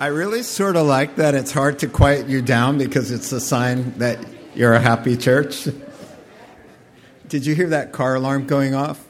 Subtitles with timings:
[0.00, 3.40] I really sort of like that it's hard to quiet you down because it's a
[3.40, 4.18] sign that
[4.54, 5.68] you're a happy church.
[7.28, 9.06] Did you hear that car alarm going off?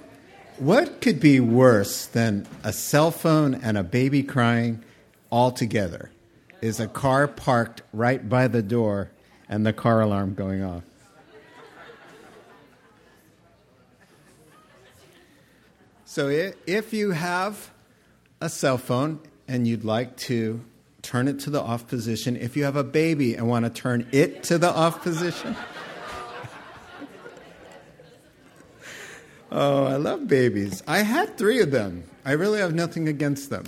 [0.59, 4.83] What could be worse than a cell phone and a baby crying
[5.31, 6.11] all together?
[6.61, 9.13] Is a car parked right by the door
[9.49, 10.83] and the car alarm going off?
[16.05, 16.27] So
[16.67, 17.71] if you have
[18.41, 20.65] a cell phone and you'd like to
[21.03, 24.07] turn it to the off position, if you have a baby and want to turn
[24.13, 25.53] it to the off position,
[29.53, 30.83] oh, I love babies.
[30.87, 32.05] I had three of them.
[32.25, 33.65] I really have nothing against them.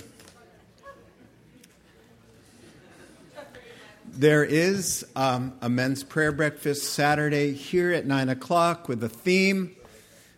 [4.14, 9.74] There is um, a men's prayer breakfast Saturday here at 9 o'clock with a theme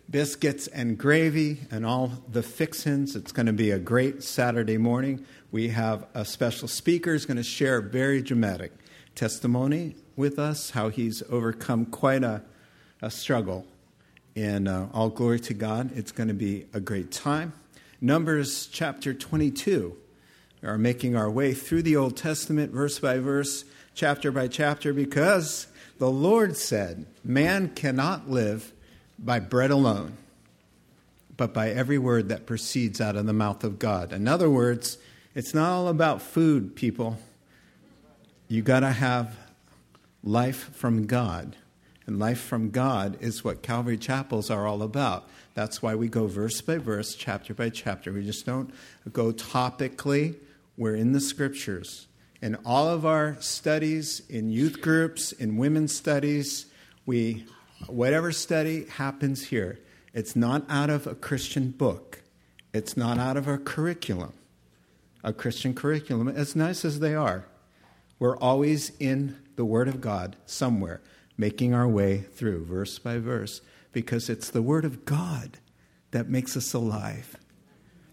[0.09, 3.17] biscuits and gravy and all the fixins.
[3.17, 5.25] It's going to be a great Saturday morning.
[5.55, 8.73] We have a special speaker who's going to share a very dramatic
[9.15, 12.41] testimony with us, how he's overcome quite a,
[13.01, 13.65] a struggle.
[14.35, 15.91] And uh, all glory to God.
[15.95, 17.53] It's going to be a great time.
[18.01, 19.95] Numbers chapter 22.
[20.61, 24.91] We are making our way through the Old Testament, verse by verse, chapter by chapter,
[24.91, 25.67] because
[25.99, 28.73] the Lord said, Man cannot live
[29.17, 30.17] by bread alone,
[31.37, 34.11] but by every word that proceeds out of the mouth of God.
[34.11, 34.97] In other words,
[35.35, 37.17] it's not all about food, people.
[38.47, 39.35] You got to have
[40.23, 41.55] life from God.
[42.07, 45.27] And life from God is what Calvary Chapels are all about.
[45.55, 48.11] That's why we go verse by verse, chapter by chapter.
[48.11, 48.71] We just don't
[49.11, 50.35] go topically.
[50.77, 52.07] We're in the scriptures.
[52.41, 56.67] In all of our studies, in youth groups, in women's studies,
[57.05, 57.45] we
[57.87, 59.79] whatever study happens here,
[60.13, 62.21] it's not out of a Christian book.
[62.73, 64.33] It's not out of a curriculum,
[65.25, 67.45] a Christian curriculum, as nice as they are.
[68.19, 71.01] We're always in the Word of God somewhere,
[71.35, 75.57] making our way through verse by verse, because it's the Word of God
[76.11, 77.37] that makes us alive.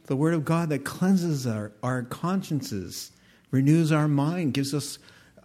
[0.06, 3.12] The Word of God that cleanses our, our consciences,
[3.50, 4.98] renews our mind, gives us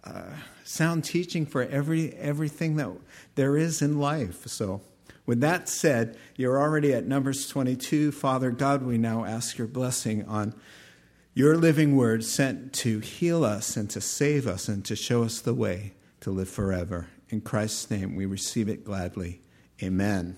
[0.04, 0.22] uh,
[0.64, 2.90] sound teaching for every everything that
[3.34, 4.46] there is in life.
[4.46, 4.80] So,
[5.26, 8.12] with that said, you're already at Numbers 22.
[8.12, 10.54] Father God, we now ask your blessing on
[11.38, 15.38] your living word sent to heal us and to save us and to show us
[15.38, 17.06] the way to live forever.
[17.28, 19.40] In Christ's name, we receive it gladly.
[19.80, 20.36] Amen.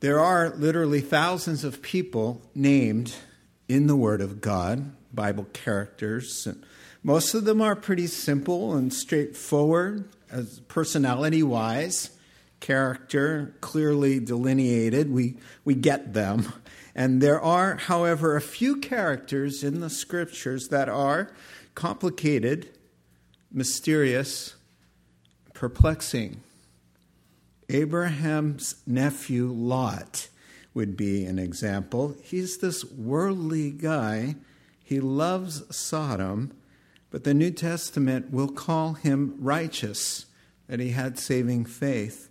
[0.00, 3.14] There are literally thousands of people named
[3.68, 6.46] in the Word of God, Bible characters.
[6.46, 6.64] And
[7.02, 12.16] most of them are pretty simple and straightforward, as personality wise,
[12.60, 15.12] character clearly delineated.
[15.12, 16.50] We, we get them.
[16.98, 21.30] And there are, however, a few characters in the scriptures that are
[21.76, 22.70] complicated,
[23.52, 24.56] mysterious,
[25.54, 26.40] perplexing.
[27.68, 30.26] Abraham's nephew Lot
[30.74, 32.16] would be an example.
[32.20, 34.34] He's this worldly guy.
[34.82, 36.50] He loves Sodom,
[37.12, 40.26] but the New Testament will call him righteous,
[40.66, 42.28] that he had saving faith.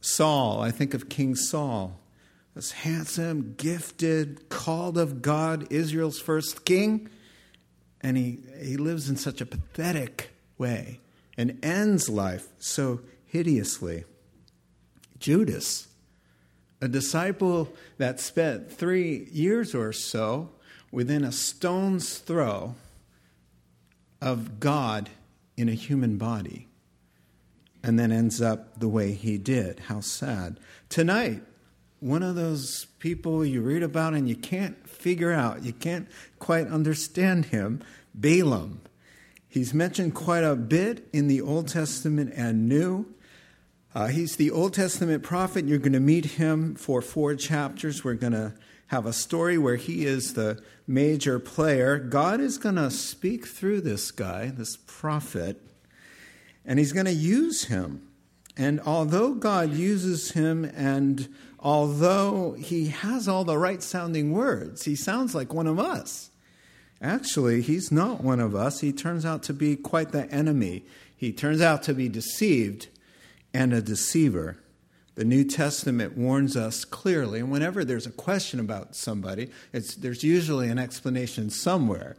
[0.00, 1.98] Saul, I think of King Saul,
[2.54, 7.08] this handsome, gifted, called of God, Israel's first king,
[8.00, 11.00] and he, he lives in such a pathetic way
[11.36, 14.04] and ends life so hideously.
[15.18, 15.88] Judas,
[16.80, 20.50] a disciple that spent three years or so
[20.90, 22.74] within a stone's throw
[24.20, 25.08] of God
[25.56, 26.68] in a human body
[27.82, 29.80] and then ends up the way he did.
[29.80, 30.58] How sad.
[30.88, 31.42] Tonight,
[32.02, 36.08] one of those people you read about and you can't figure out, you can't
[36.40, 37.80] quite understand him,
[38.12, 38.80] Balaam.
[39.48, 43.06] He's mentioned quite a bit in the Old Testament and New.
[43.94, 45.66] Uh, he's the Old Testament prophet.
[45.66, 48.02] You're going to meet him for four chapters.
[48.02, 48.54] We're going to
[48.88, 51.98] have a story where he is the major player.
[51.98, 55.62] God is going to speak through this guy, this prophet,
[56.64, 58.08] and he's going to use him.
[58.56, 61.32] And although God uses him, and
[61.62, 66.30] although he has all the right sounding words, he sounds like one of us.
[67.00, 68.80] Actually, he's not one of us.
[68.80, 70.84] He turns out to be quite the enemy.
[71.16, 72.88] He turns out to be deceived
[73.54, 74.58] and a deceiver.
[75.14, 80.68] The New Testament warns us clearly, and whenever there's a question about somebody, there's usually
[80.68, 82.16] an explanation somewhere.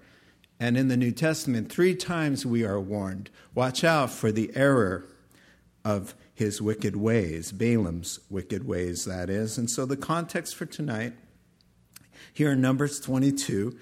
[0.60, 5.06] And in the New Testament, three times we are warned watch out for the error
[5.84, 9.58] of his wicked ways, Balaam's wicked ways, that is.
[9.58, 11.14] And so the context for tonight,
[12.34, 13.78] here in Numbers 22,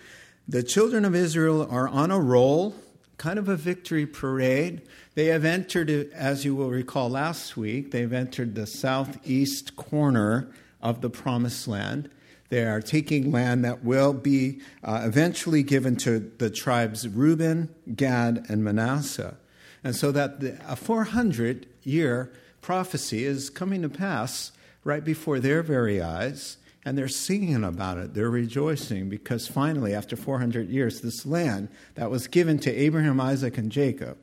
[0.47, 2.75] The children of Israel are on a roll,
[3.17, 4.81] kind of a victory parade.
[5.15, 10.51] They have entered, as you will recall last week, they've entered the southeast corner
[10.81, 12.09] of the promised land.
[12.49, 18.45] They are taking land that will be uh, eventually given to the tribes Reuben, Gad,
[18.49, 19.37] and Manasseh.
[19.85, 24.51] And so that the, a 400 year prophecy is coming to pass
[24.83, 28.13] right before their very eyes, and they're singing about it.
[28.13, 33.57] They're rejoicing because finally, after 400 years, this land that was given to Abraham, Isaac,
[33.57, 34.17] and Jacob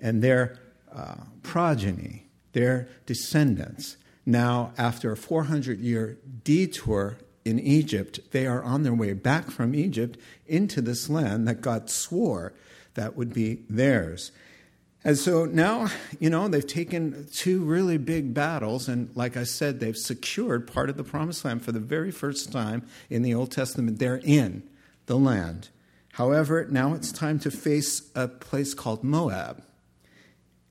[0.00, 0.58] and their
[0.94, 3.96] uh, progeny, their descendants,
[4.28, 9.74] now, after a 400 year detour in Egypt, they are on their way back from
[9.74, 12.52] Egypt into this land that God swore
[12.92, 14.30] that would be theirs.
[15.04, 19.78] And so now, you know, they've taken two really big battles, and like I said,
[19.78, 23.52] they've secured part of the promised land for the very first time in the Old
[23.52, 23.98] Testament.
[23.98, 24.64] They're in
[25.06, 25.68] the land.
[26.12, 29.62] However, now it's time to face a place called Moab,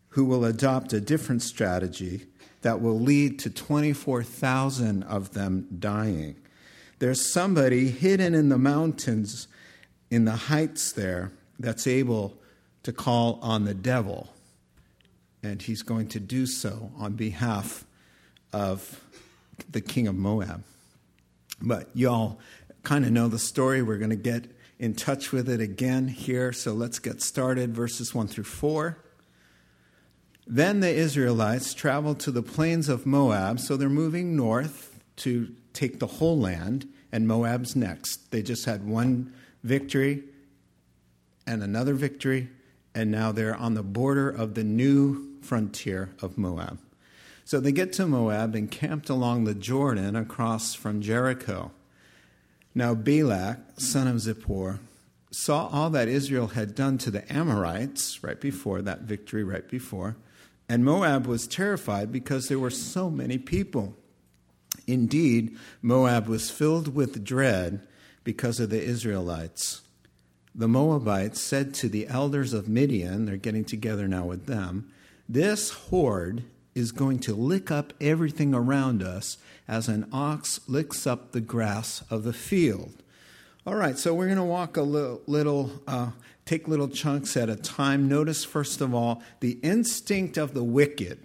[0.09, 2.25] who will adopt a different strategy
[2.63, 6.35] that will lead to 24,000 of them dying.
[7.00, 9.47] There's somebody hidden in the mountains,
[10.09, 12.38] in the heights there, that's able
[12.87, 14.29] to call on the devil.
[15.43, 17.83] And he's going to do so on behalf
[18.53, 19.03] of
[19.69, 20.63] the king of Moab.
[21.61, 22.39] But y'all
[22.83, 23.81] kind of know the story.
[23.81, 24.45] We're going to get
[24.79, 26.53] in touch with it again here.
[26.53, 27.75] So let's get started.
[27.75, 28.97] Verses 1 through 4.
[30.47, 35.99] Then the Israelites traveled to the plains of Moab, so they're moving north to take
[35.99, 38.31] the whole land, and Moab's next.
[38.31, 40.23] They just had one victory
[41.45, 42.47] and another victory,
[42.97, 46.79] and now they're on the border of the new frontier of Moab.
[47.45, 51.71] So they get to Moab and camped along the Jordan across from Jericho.
[52.75, 54.79] Now Balak, son of Zippor,
[55.31, 60.17] saw all that Israel had done to the Amorites right before that victory, right before
[60.69, 63.95] and Moab was terrified because there were so many people.
[64.85, 67.81] Indeed, Moab was filled with dread
[68.23, 69.81] because of the Israelites.
[70.57, 74.92] The Moabites said to the elders of Midian, they're getting together now with them,
[75.30, 79.38] this horde is going to lick up everything around us
[79.68, 83.04] as an ox licks up the grass of the field.
[83.68, 86.12] All right, so we're going to walk a little, little uh,
[86.45, 88.07] take little chunks at a time.
[88.07, 91.19] Notice, first of all, the instinct of the wicked.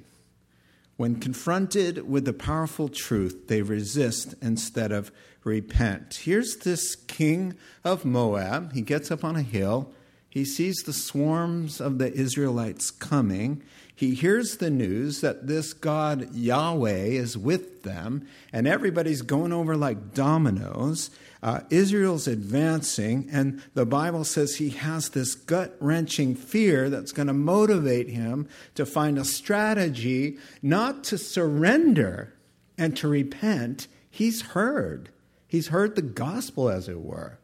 [0.97, 5.11] When confronted with the powerful truth, they resist instead of
[5.45, 6.21] repent.
[6.23, 7.55] Here's this king
[7.85, 8.73] of Moab.
[8.73, 9.93] He gets up on a hill.
[10.29, 13.63] He sees the swarms of the Israelites coming.
[13.95, 19.77] He hears the news that this God Yahweh is with them, and everybody's going over
[19.77, 21.11] like dominoes.
[21.43, 27.27] Uh, Israel's advancing, and the Bible says he has this gut wrenching fear that's going
[27.27, 32.35] to motivate him to find a strategy not to surrender
[32.79, 33.87] and to repent.
[34.11, 35.11] He's heard.
[35.53, 37.39] He's heard the gospel, as it were.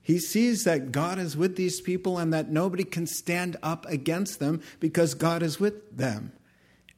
[0.00, 4.38] He sees that God is with these people and that nobody can stand up against
[4.38, 6.32] them because God is with them.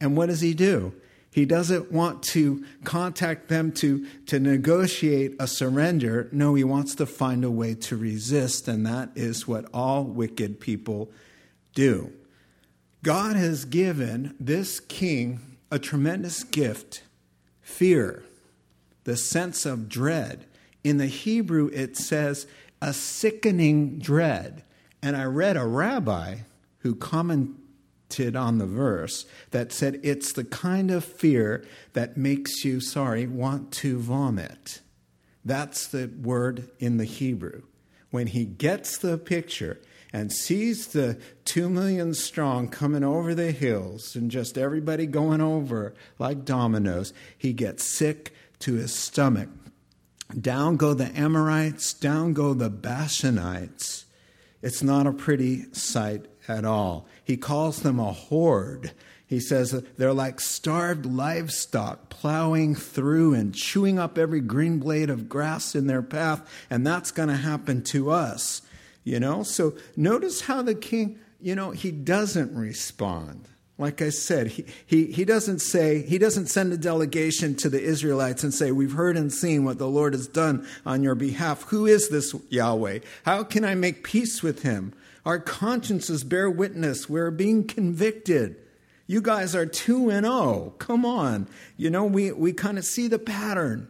[0.00, 0.94] And what does he do?
[1.32, 6.28] He doesn't want to contact them to, to negotiate a surrender.
[6.30, 10.60] No, he wants to find a way to resist, and that is what all wicked
[10.60, 11.10] people
[11.74, 12.12] do.
[13.02, 15.40] God has given this king
[15.72, 17.02] a tremendous gift
[17.62, 18.22] fear,
[19.06, 20.44] the sense of dread.
[20.82, 22.48] In the Hebrew, it says
[22.82, 24.64] a sickening dread.
[25.00, 26.38] And I read a rabbi
[26.78, 32.80] who commented on the verse that said it's the kind of fear that makes you,
[32.80, 34.80] sorry, want to vomit.
[35.44, 37.62] That's the word in the Hebrew.
[38.10, 39.80] When he gets the picture
[40.12, 45.94] and sees the two million strong coming over the hills and just everybody going over
[46.18, 48.32] like dominoes, he gets sick
[48.66, 49.48] to his stomach.
[50.38, 54.06] Down go the Amorites, down go the Bashanites.
[54.60, 57.06] It's not a pretty sight at all.
[57.22, 58.90] He calls them a horde.
[59.24, 65.28] He says they're like starved livestock plowing through and chewing up every green blade of
[65.28, 68.62] grass in their path, and that's going to happen to us.
[69.04, 73.46] You know, so notice how the king, you know, he doesn't respond.
[73.78, 77.82] Like I said, he, he, he doesn't say, he doesn't send a delegation to the
[77.82, 81.62] Israelites and say, We've heard and seen what the Lord has done on your behalf.
[81.64, 83.00] Who is this Yahweh?
[83.24, 84.94] How can I make peace with him?
[85.26, 87.08] Our consciences bear witness.
[87.08, 88.56] We're being convicted.
[89.06, 90.74] You guys are 2 and 0.
[90.78, 91.46] Come on.
[91.76, 93.88] You know, we, we kind of see the pattern.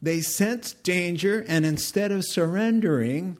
[0.00, 3.38] they sense danger, and instead of surrendering,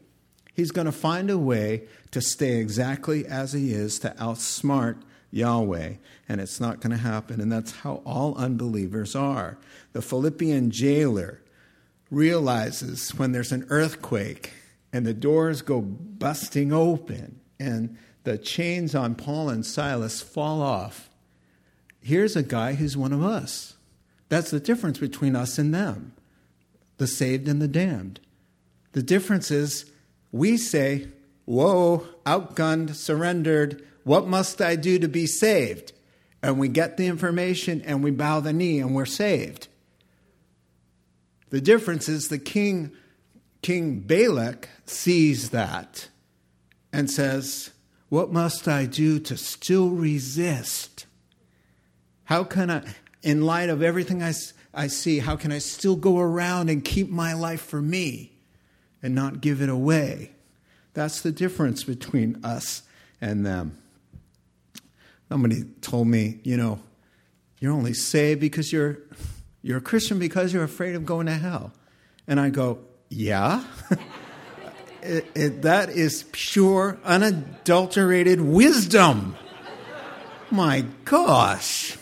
[0.54, 5.02] he's going to find a way to stay exactly as he is, to outsmart
[5.32, 5.94] Yahweh.
[6.28, 7.40] And it's not going to happen.
[7.40, 9.58] And that's how all unbelievers are.
[9.94, 11.42] The Philippian jailer
[12.12, 14.52] realizes when there's an earthquake
[14.92, 21.10] and the doors go busting open and the chains on Paul and Silas fall off.
[22.00, 23.74] Here's a guy who's one of us.
[24.28, 26.12] That's the difference between us and them
[26.96, 28.20] the saved and the damned.
[28.92, 29.90] The difference is
[30.30, 31.08] we say,
[31.44, 33.84] Whoa, outgunned, surrendered.
[34.04, 35.92] What must I do to be saved?
[36.42, 39.68] And we get the information and we bow the knee and we're saved.
[41.50, 42.92] The difference is the king,
[43.62, 46.08] King Balak, sees that
[46.92, 47.70] and says,
[48.08, 51.06] What must I do to still resist?
[52.24, 52.82] How can I,
[53.22, 54.32] in light of everything I,
[54.72, 58.32] I see, how can I still go around and keep my life for me
[59.02, 60.33] and not give it away?
[60.94, 62.82] That's the difference between us
[63.20, 63.78] and them.
[65.28, 66.80] Somebody told me, you know,
[67.58, 68.98] you're only saved because you're
[69.62, 71.72] you're a Christian because you're afraid of going to hell.
[72.26, 73.64] And I go, yeah.
[75.02, 79.36] it, it, that is pure, unadulterated wisdom.
[80.50, 81.96] My gosh.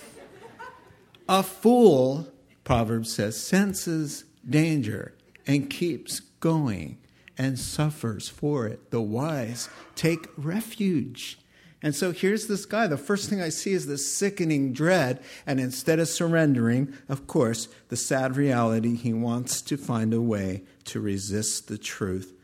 [1.28, 2.26] A fool,
[2.64, 5.14] Proverbs says, senses danger
[5.46, 6.98] and keeps going
[7.38, 8.90] and suffers for it.
[8.90, 11.38] The wise take refuge.
[11.82, 12.86] And so here's this guy.
[12.86, 15.20] The first thing I see is this sickening dread.
[15.46, 20.62] And instead of surrendering, of course, the sad reality, he wants to find a way
[20.84, 22.34] to resist the truth.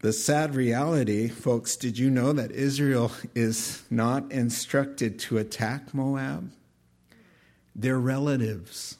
[0.00, 6.52] The sad reality, folks, did you know that Israel is not instructed to attack Moab?
[7.74, 8.98] They're relatives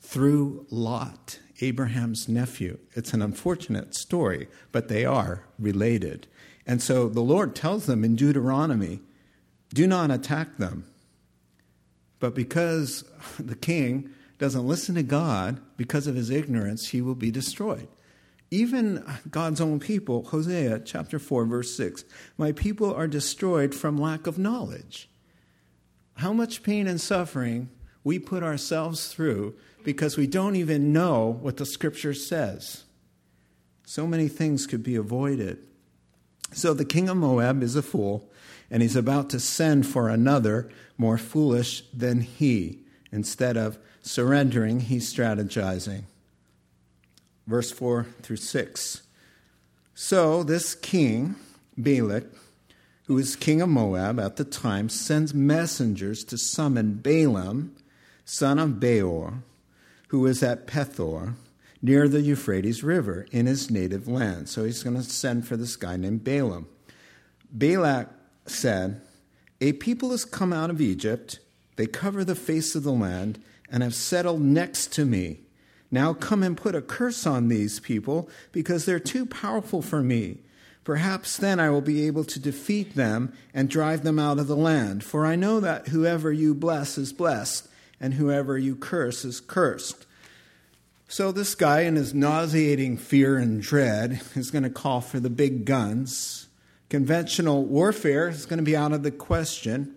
[0.00, 2.78] through Lot, Abraham's nephew.
[2.94, 6.26] It's an unfortunate story, but they are related.
[6.66, 9.00] And so the Lord tells them in Deuteronomy
[9.72, 10.84] do not attack them.
[12.18, 13.04] But because
[13.38, 17.88] the king doesn't listen to God, because of his ignorance, he will be destroyed.
[18.50, 22.04] Even God's own people, Hosea chapter 4, verse 6,
[22.36, 25.08] my people are destroyed from lack of knowledge.
[26.14, 27.70] How much pain and suffering
[28.02, 32.84] we put ourselves through because we don't even know what the scripture says.
[33.84, 35.58] So many things could be avoided.
[36.52, 38.30] So the king of Moab is a fool,
[38.70, 42.80] and he's about to send for another more foolish than he.
[43.12, 46.04] Instead of surrendering, he's strategizing.
[47.46, 49.02] Verse 4 through 6.
[49.94, 51.34] So this king,
[51.76, 52.24] Balak,
[53.06, 57.74] who is king of Moab at the time, sends messengers to summon Balaam,
[58.24, 59.42] son of Beor,
[60.10, 61.34] who is at Pethor
[61.80, 64.48] near the Euphrates River in his native land.
[64.48, 66.66] So he's going to send for this guy named Balaam.
[67.52, 68.08] Balak
[68.44, 69.02] said,
[69.60, 71.38] A people has come out of Egypt,
[71.76, 73.40] they cover the face of the land,
[73.70, 75.42] and have settled next to me.
[75.92, 80.38] Now come and put a curse on these people, because they're too powerful for me.
[80.82, 84.56] Perhaps then I will be able to defeat them and drive them out of the
[84.56, 85.04] land.
[85.04, 87.68] For I know that whoever you bless is blessed,
[88.00, 90.06] and whoever you curse is cursed.
[91.08, 95.28] So, this guy, in his nauseating fear and dread, is going to call for the
[95.28, 96.46] big guns.
[96.88, 99.96] Conventional warfare is going to be out of the question.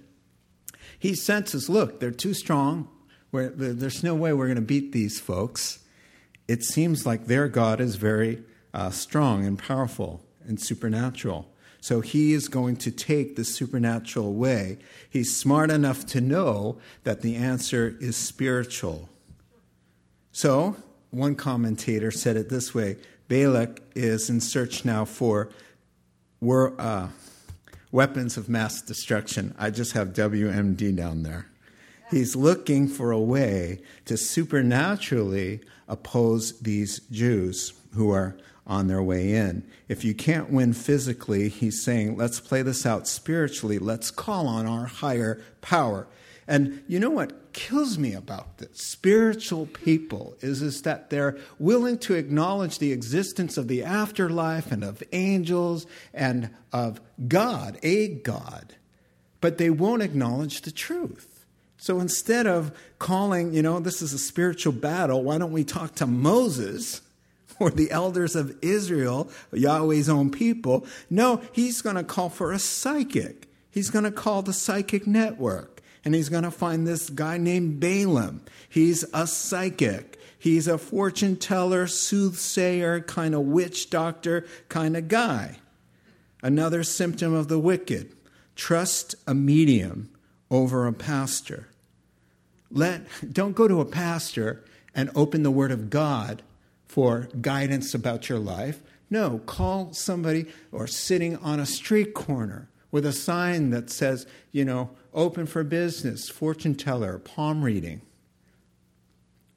[0.97, 2.87] He senses, look, they're too strong.
[3.31, 5.79] We're, there's no way we're going to beat these folks.
[6.47, 8.43] It seems like their God is very
[8.73, 11.52] uh, strong and powerful and supernatural.
[11.83, 14.77] So he is going to take the supernatural way.
[15.09, 19.09] He's smart enough to know that the answer is spiritual.
[20.31, 20.77] So
[21.11, 22.95] one commentator said it this way
[23.27, 25.49] Balak is in search now for
[26.39, 27.09] were, uh,
[27.91, 29.53] weapons of mass destruction.
[29.59, 31.47] I just have WMD down there.
[32.09, 35.59] He's looking for a way to supernaturally
[35.89, 39.65] oppose these Jews who are on their way in.
[39.87, 43.77] If you can't win physically, he's saying, let's play this out spiritually.
[43.79, 46.07] Let's call on our higher power.
[46.47, 51.97] And you know what kills me about this spiritual people is, is that they're willing
[51.99, 58.75] to acknowledge the existence of the afterlife and of angels and of God, a God,
[59.39, 61.45] but they won't acknowledge the truth.
[61.77, 65.95] So instead of calling, you know, this is a spiritual battle, why don't we talk
[65.95, 67.01] to Moses?
[67.59, 70.85] Or the elders of Israel, Yahweh's own people.
[71.09, 73.47] No, he's going to call for a psychic.
[73.71, 75.73] He's going to call the psychic network
[76.05, 78.41] and he's going to find this guy named Balaam.
[78.67, 80.19] He's a psychic.
[80.37, 85.57] He's a fortune teller, soothsayer, kind of witch doctor kind of guy.
[86.41, 88.13] Another symptom of the wicked
[88.55, 90.09] trust a medium
[90.51, 91.69] over a pastor.
[92.69, 96.41] Let, don't go to a pastor and open the Word of God
[96.93, 98.79] for guidance about your life.
[99.09, 104.63] No, call somebody or sitting on a street corner with a sign that says, you
[104.63, 108.03] know, open for business, fortune teller, palm reading.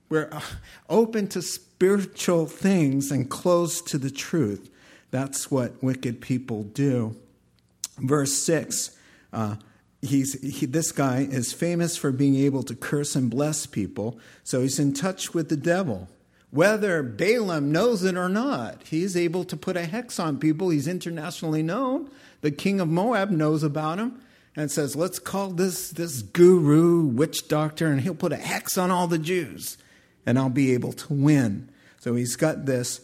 [0.09, 0.41] We're uh,
[0.89, 4.71] open to spiritual things and closed to the truth.
[5.11, 7.17] That's what wicked people do.
[7.99, 8.97] Verse 6
[9.35, 9.57] uh,
[10.01, 14.63] he's, he, this guy is famous for being able to curse and bless people, so
[14.63, 16.09] he's in touch with the devil.
[16.57, 20.71] Whether Balaam knows it or not, he's able to put a hex on people.
[20.71, 22.11] He's internationally known.
[22.41, 24.23] The king of Moab knows about him
[24.57, 28.91] and says, Let's call this, this guru, witch doctor, and he'll put a hex on
[28.91, 29.77] all the Jews,
[30.25, 31.69] and I'll be able to win.
[31.99, 33.03] So he's got this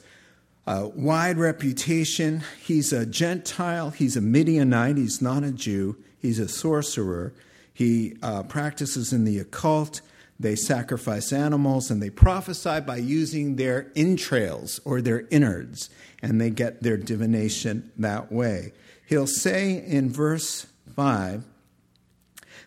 [0.66, 2.42] uh, wide reputation.
[2.64, 5.98] He's a Gentile, he's a Midianite, he's not a Jew.
[6.18, 7.34] He's a sorcerer.
[7.74, 10.00] He uh, practices in the occult.
[10.42, 15.88] They sacrifice animals and they prophesy by using their entrails or their innards,
[16.20, 18.72] and they get their divination that way.
[19.06, 21.44] He'll say in verse 5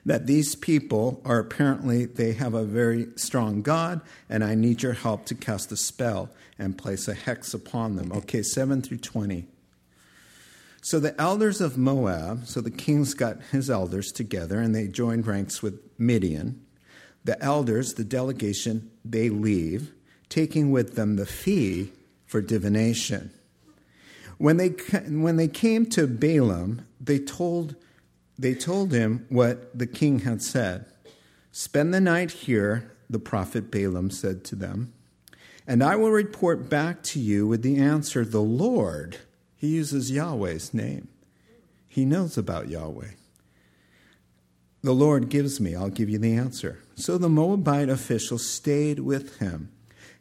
[0.06, 4.94] that these people are apparently, they have a very strong God, and I need your
[4.94, 8.14] help to cast a spell and place a hex upon them.
[8.14, 9.48] Okay, 7 through 20.
[10.82, 15.28] So the elders of Moab, so the king's got his elders together and they joined
[15.28, 16.65] ranks with Midian.
[17.26, 19.92] The elders, the delegation, they leave,
[20.30, 21.92] taking with them the fee
[22.26, 23.32] for divination.
[24.38, 24.70] When they,
[25.10, 27.76] when they came to Balaam, they told,
[28.38, 30.86] they told him what the king had said.
[31.52, 34.94] Spend the night here, the prophet Balaam said to them,
[35.68, 39.18] and I will report back to you with the answer the Lord
[39.56, 41.08] he uses Yahweh's name.
[41.88, 43.12] He knows about Yahweh.
[44.86, 46.78] The Lord gives me, I'll give you the answer.
[46.94, 49.72] So the Moabite official stayed with him.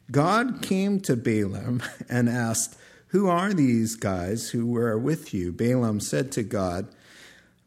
[0.09, 2.75] God came to Balaam and asked,
[3.09, 5.51] Who are these guys who were with you?
[5.51, 6.87] Balaam said to God,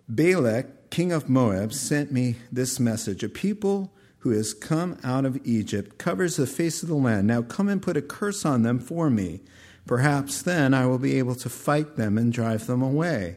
[0.09, 5.41] Balak, king of Moab, sent me this message A people who has come out of
[5.47, 7.29] Egypt covers the face of the land.
[7.29, 9.39] Now come and put a curse on them for me.
[9.87, 13.37] Perhaps then I will be able to fight them and drive them away.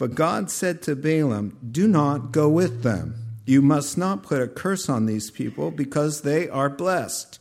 [0.00, 3.16] But God said to Balaam, Do not go with them.
[3.44, 7.38] You must not put a curse on these people because they are blessed.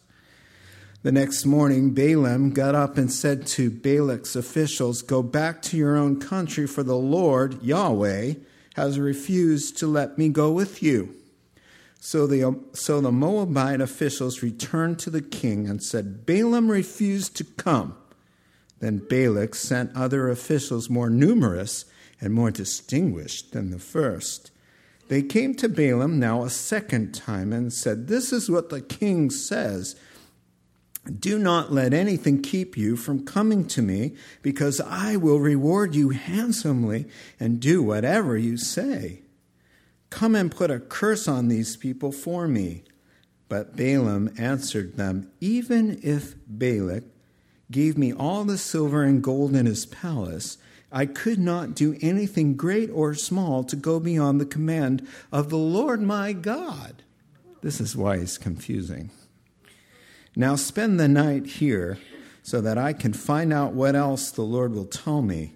[1.02, 5.96] The next morning, Balaam got up and said to Balak's officials, Go back to your
[5.96, 8.34] own country, for the Lord, Yahweh,
[8.76, 11.16] has refused to let me go with you.
[12.02, 17.46] So the, so the Moabite officials returned to the king and said, Balaam refused to
[17.46, 17.96] come.
[18.80, 21.86] Then Balak sent other officials more numerous
[22.22, 24.52] and more distinguished than the first.
[25.08, 29.30] They came to Balaam now a second time and said, This is what the king
[29.30, 29.96] says.
[31.18, 36.10] Do not let anything keep you from coming to me, because I will reward you
[36.10, 37.08] handsomely
[37.40, 39.22] and do whatever you say.
[40.10, 42.84] Come and put a curse on these people for me.
[43.48, 47.06] But Balaam answered them, Even if Balak
[47.72, 50.58] gave me all the silver and gold in his palace,
[50.92, 55.58] I could not do anything great or small to go beyond the command of the
[55.58, 57.04] Lord my God.
[57.62, 59.12] This is why it's confusing.
[60.36, 62.00] Now spend the night here
[62.42, 65.56] so that I can find out what else the Lord will tell me.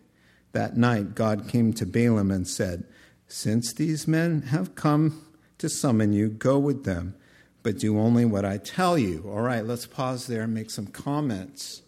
[0.51, 2.83] That night, God came to Balaam and said,
[3.27, 5.25] Since these men have come
[5.57, 7.15] to summon you, go with them,
[7.63, 9.23] but do only what I tell you.
[9.25, 11.82] All right, let's pause there and make some comments.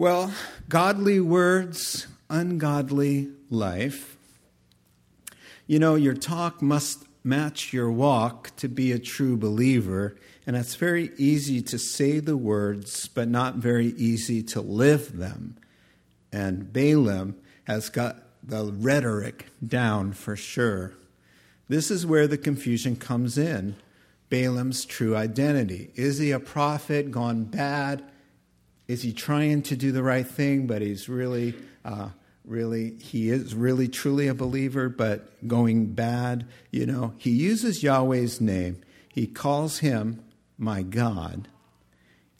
[0.00, 0.32] Well,
[0.68, 4.16] godly words, ungodly life.
[5.66, 10.14] You know, your talk must match your walk to be a true believer,
[10.46, 15.56] and it's very easy to say the words, but not very easy to live them.
[16.30, 17.34] And Balaam
[17.64, 20.92] has got the rhetoric down for sure.
[21.66, 23.74] This is where the confusion comes in.
[24.30, 25.90] Balaam's true identity.
[25.96, 28.04] Is he a prophet gone bad?
[28.88, 32.08] Is he trying to do the right thing, but he's really, uh,
[32.44, 36.46] really, he is really truly a believer, but going bad?
[36.72, 40.24] You know, he uses Yahweh's name, he calls him
[40.56, 41.48] my God.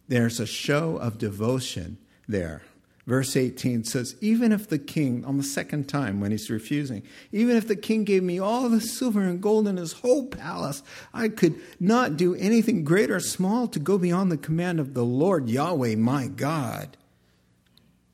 [0.08, 2.62] There's a show of devotion there.
[3.08, 7.56] Verse 18 says, Even if the king, on the second time when he's refusing, even
[7.56, 10.82] if the king gave me all the silver and gold in his whole palace,
[11.14, 15.06] I could not do anything great or small to go beyond the command of the
[15.06, 16.98] Lord Yahweh my God.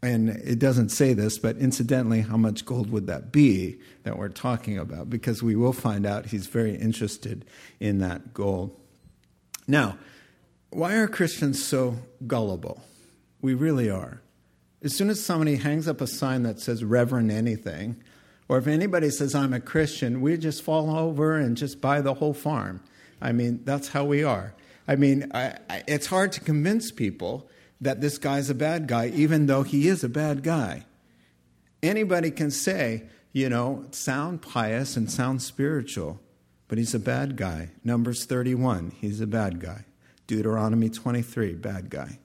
[0.01, 4.29] And it doesn't say this, but incidentally, how much gold would that be that we're
[4.29, 5.11] talking about?
[5.11, 7.45] Because we will find out he's very interested
[7.81, 8.81] in that gold.
[9.67, 9.99] Now,
[10.71, 11.97] why are Christians so
[12.29, 12.81] gullible?
[13.41, 14.21] We really are.
[14.85, 17.97] As soon as somebody hangs up a sign that says Reverend anything,
[18.49, 22.13] or if anybody says I'm a Christian, we just fall over and just buy the
[22.13, 22.83] whole farm.
[23.19, 24.53] I mean, that's how we are.
[24.87, 27.49] I mean, I, I, it's hard to convince people
[27.81, 30.85] that this guy's a bad guy, even though he is a bad guy.
[31.83, 36.21] Anybody can say, you know, sound pious and sound spiritual,
[36.69, 37.71] but he's a bad guy.
[37.85, 39.87] Numbers 31, he's a bad guy.
[40.27, 42.19] Deuteronomy 23, bad guy.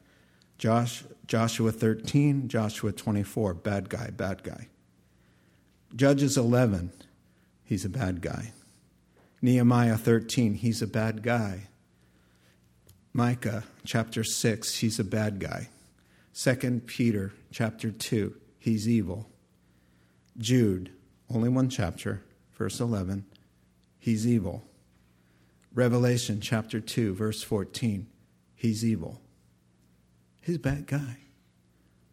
[0.59, 4.67] Josh, Joshua 13, Joshua 24, bad guy, bad guy.
[5.95, 6.91] Judges 11,
[7.63, 8.51] he's a bad guy.
[9.41, 11.69] Nehemiah 13, he's a bad guy.
[13.13, 15.69] Micah chapter 6, he's a bad guy.
[16.33, 19.29] 2 Peter chapter 2, he's evil.
[20.37, 20.91] Jude,
[21.33, 22.21] only one chapter,
[22.57, 23.25] verse 11,
[23.97, 24.65] he's evil.
[25.73, 28.07] Revelation chapter 2, verse 14,
[28.55, 29.21] he's evil.
[30.49, 31.17] He's a bad guy.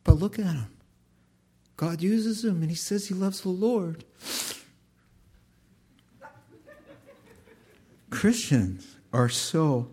[0.05, 0.77] But look at him.
[1.79, 4.05] God uses him and he says he loves the Lord.
[8.11, 9.89] Christians are so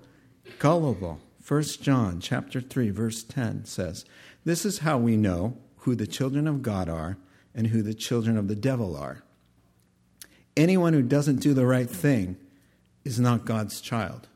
[0.60, 1.22] gullible.
[1.48, 4.04] 1 John chapter 3 verse 10 says,
[4.44, 7.18] "This is how we know who the children of God are
[7.56, 9.24] and who the children of the devil are.
[10.58, 12.36] Anyone who doesn't do the right thing
[13.06, 14.28] is not God's child."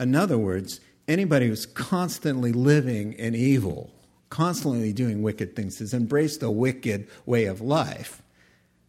[0.00, 0.80] In other words,
[1.12, 3.92] anybody who's constantly living in evil,
[4.30, 8.22] constantly doing wicked things, has embraced a wicked way of life.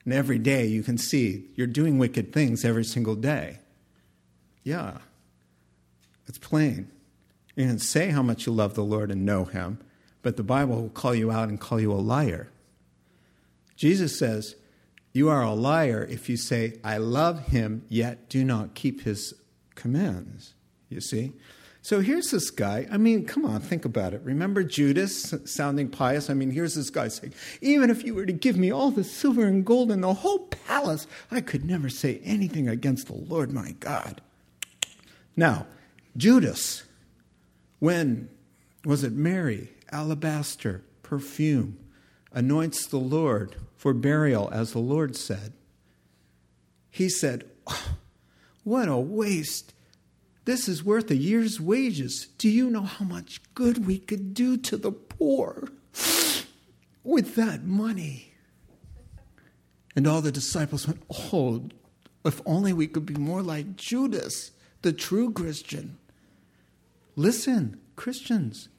[0.06, 3.60] And every day you can see you're doing wicked things every single day.
[4.64, 5.00] Yeah,
[6.28, 6.90] it's plain.
[7.56, 9.80] You can say how much you love the Lord and know Him,
[10.22, 12.50] but the Bible will call you out and call you a liar.
[13.76, 14.56] Jesus says,
[15.12, 19.34] You are a liar if you say, I love Him, yet do not keep His
[19.76, 20.54] commands.
[20.90, 21.34] You see?
[21.84, 22.88] So here's this guy.
[22.90, 24.22] I mean, come on, think about it.
[24.24, 26.30] Remember Judas sounding pious?
[26.30, 29.04] I mean, here's this guy saying, Even if you were to give me all the
[29.04, 33.52] silver and gold in the whole palace, I could never say anything against the Lord
[33.52, 34.22] my God.
[35.36, 35.68] Now,
[36.16, 36.84] Judas,
[37.80, 38.30] when
[38.86, 41.78] was it Mary, alabaster, perfume,
[42.32, 45.52] anoints the Lord for burial, as the Lord said?
[46.90, 47.98] He said, oh,
[48.64, 49.73] What a waste
[50.46, 52.28] this is worth a year's wages.
[52.38, 55.70] Do you know how much good we could do to the poor
[57.04, 58.34] with that money?
[59.96, 61.70] And all the disciples went, Oh,
[62.26, 64.52] if only we could be more like Judas,
[64.82, 65.98] the true Christian.
[67.16, 68.70] Listen, Christians,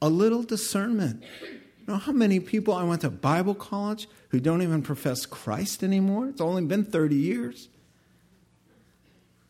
[0.00, 1.22] a little discernment.
[1.42, 5.82] You know how many people I went to Bible college who don't even profess Christ
[5.82, 6.28] anymore?
[6.28, 7.68] It's only been 30 years.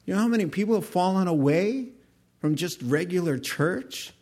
[0.05, 1.89] You know how many people have fallen away
[2.41, 4.13] from just regular church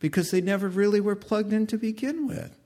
[0.00, 2.56] because they never really were plugged in to begin with?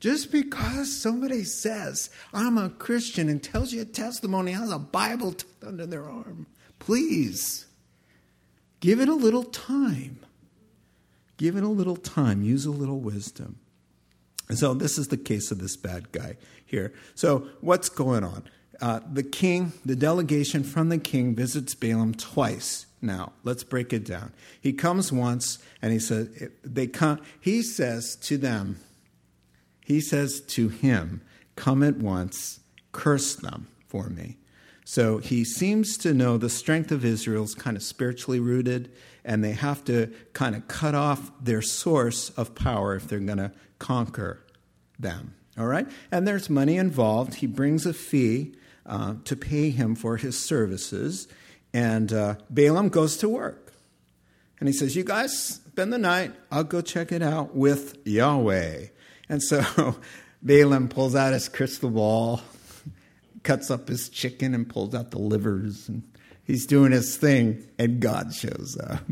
[0.00, 5.32] Just because somebody says, I'm a Christian and tells you a testimony, has a Bible
[5.32, 6.46] tucked under their arm,
[6.78, 7.66] please
[8.80, 10.20] give it a little time.
[11.36, 12.42] Give it a little time.
[12.42, 13.58] Use a little wisdom.
[14.48, 16.92] And so, this is the case of this bad guy here.
[17.14, 18.44] So, what's going on?
[18.80, 22.86] Uh, the king, the delegation from the king visits Balaam twice.
[23.00, 24.32] Now, let's break it down.
[24.60, 28.78] He comes once and he says, they come, he says to them,
[29.84, 31.22] he says to him,
[31.56, 32.60] Come at once,
[32.92, 34.36] curse them for me.
[34.84, 38.92] So he seems to know the strength of Israel is kind of spiritually rooted,
[39.24, 43.38] and they have to kind of cut off their source of power if they're going
[43.38, 44.44] to conquer
[44.98, 45.34] them.
[45.58, 45.88] All right?
[46.12, 47.34] And there's money involved.
[47.34, 48.54] He brings a fee
[48.88, 51.28] uh, to pay him for his services.
[51.72, 53.72] And uh, Balaam goes to work.
[54.58, 56.32] And he says, You guys spend the night.
[56.50, 58.86] I'll go check it out with Yahweh.
[59.28, 59.96] And so
[60.42, 62.40] Balaam pulls out his crystal ball,
[63.42, 65.88] cuts up his chicken, and pulls out the livers.
[65.88, 66.02] And
[66.44, 69.02] he's doing his thing, and God shows up.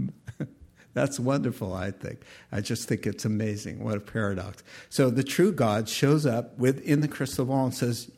[0.95, 2.23] That's wonderful, I think.
[2.51, 3.85] I just think it's amazing.
[3.85, 4.63] What a paradox.
[4.89, 8.11] So the true God shows up within the crystal ball and says,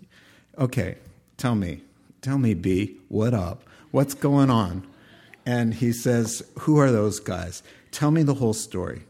[0.56, 0.96] Okay,
[1.38, 1.82] Tell me,
[2.20, 3.62] tell me, B, what up?
[3.90, 4.86] What's going on?
[5.46, 7.62] And he says, Who are those guys?
[7.90, 9.04] Tell me the whole story.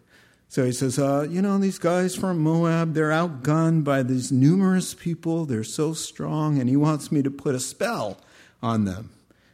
[0.48, 4.94] So he says, uh, You know, these guys from Moab, they're outgunned by these numerous
[4.94, 5.46] people.
[5.46, 8.18] They're so strong, and he wants me to put a spell
[8.62, 9.10] on them.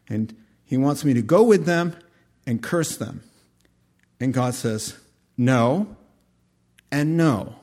[0.09, 1.97] And he wants me to go with them
[2.47, 3.23] and curse them.
[4.21, 4.97] And God says,
[5.39, 5.97] No
[6.91, 7.55] and no.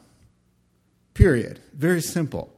[1.13, 1.59] Period.
[1.73, 2.51] Very simple.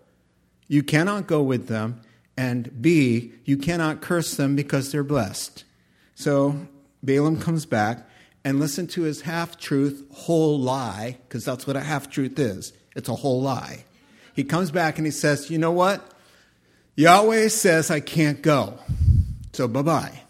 [0.68, 2.02] You cannot go with them,
[2.36, 5.64] and B, you cannot curse them because they're blessed.
[6.16, 6.68] So
[7.04, 8.08] Balaam comes back
[8.44, 12.74] and listen to his half truth, whole lie, because that's what a half truth is.
[12.96, 13.86] It's a whole lie.
[14.34, 16.12] He comes back and he says, You know what?
[16.96, 18.80] Yahweh says I can't go.
[19.54, 20.22] So bye bye.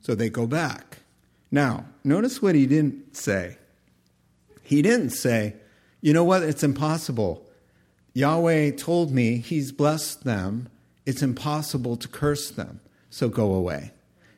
[0.00, 0.98] So they go back.
[1.50, 3.58] Now, notice what he didn't say.
[4.62, 5.56] He didn't say,
[6.00, 6.42] You know what?
[6.42, 7.46] It's impossible.
[8.12, 10.68] Yahweh told me he's blessed them.
[11.06, 12.80] It's impossible to curse them.
[13.10, 13.92] So go away.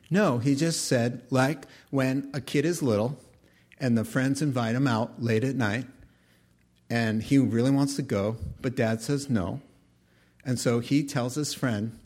[0.09, 3.17] No, he just said, like when a kid is little
[3.79, 5.85] and the friends invite him out late at night
[6.89, 9.61] and he really wants to go, but dad says no.
[10.45, 11.97] And so he tells his friend,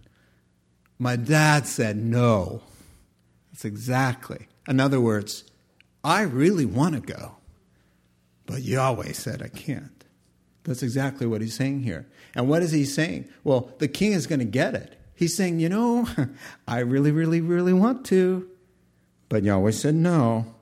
[0.97, 2.63] My dad said no.
[3.51, 4.47] That's exactly.
[4.67, 5.43] In other words,
[6.03, 7.35] I really want to go,
[8.47, 10.03] but Yahweh said I can't.
[10.63, 12.07] That's exactly what he's saying here.
[12.35, 13.29] And what is he saying?
[13.43, 14.97] Well, the king is going to get it.
[15.15, 16.07] He's saying, You know,
[16.67, 18.47] I really, really, really want to.
[19.29, 20.55] But Yahweh said no.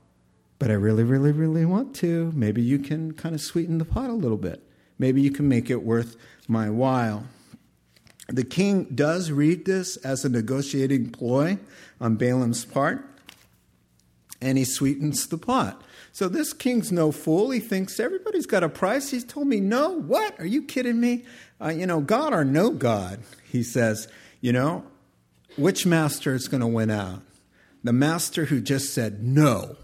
[0.59, 2.31] But I really, really, really want to.
[2.35, 4.61] Maybe you can kind of sweeten the pot a little bit.
[4.97, 7.23] Maybe you can make it worth my while.
[8.27, 11.57] The king does read this as a negotiating ploy
[11.99, 13.03] on Balaam's part,
[14.41, 15.81] and he sweetens the pot.
[16.11, 17.51] So this king's no fool.
[17.51, 19.09] He thinks everybody's got a price.
[19.09, 19.91] He's told me no.
[19.91, 20.39] What?
[20.39, 21.25] Are you kidding me?
[21.61, 23.19] Uh, you know, God or no God,
[23.51, 24.07] he says.
[24.41, 24.85] You know,
[25.57, 27.21] which master is going to win out?
[27.83, 29.75] The master who just said no,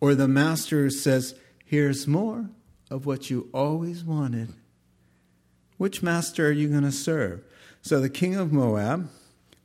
[0.00, 2.50] or the master who says, here's more
[2.90, 4.52] of what you always wanted?
[5.78, 7.42] Which master are you going to serve?
[7.82, 9.08] So the king of Moab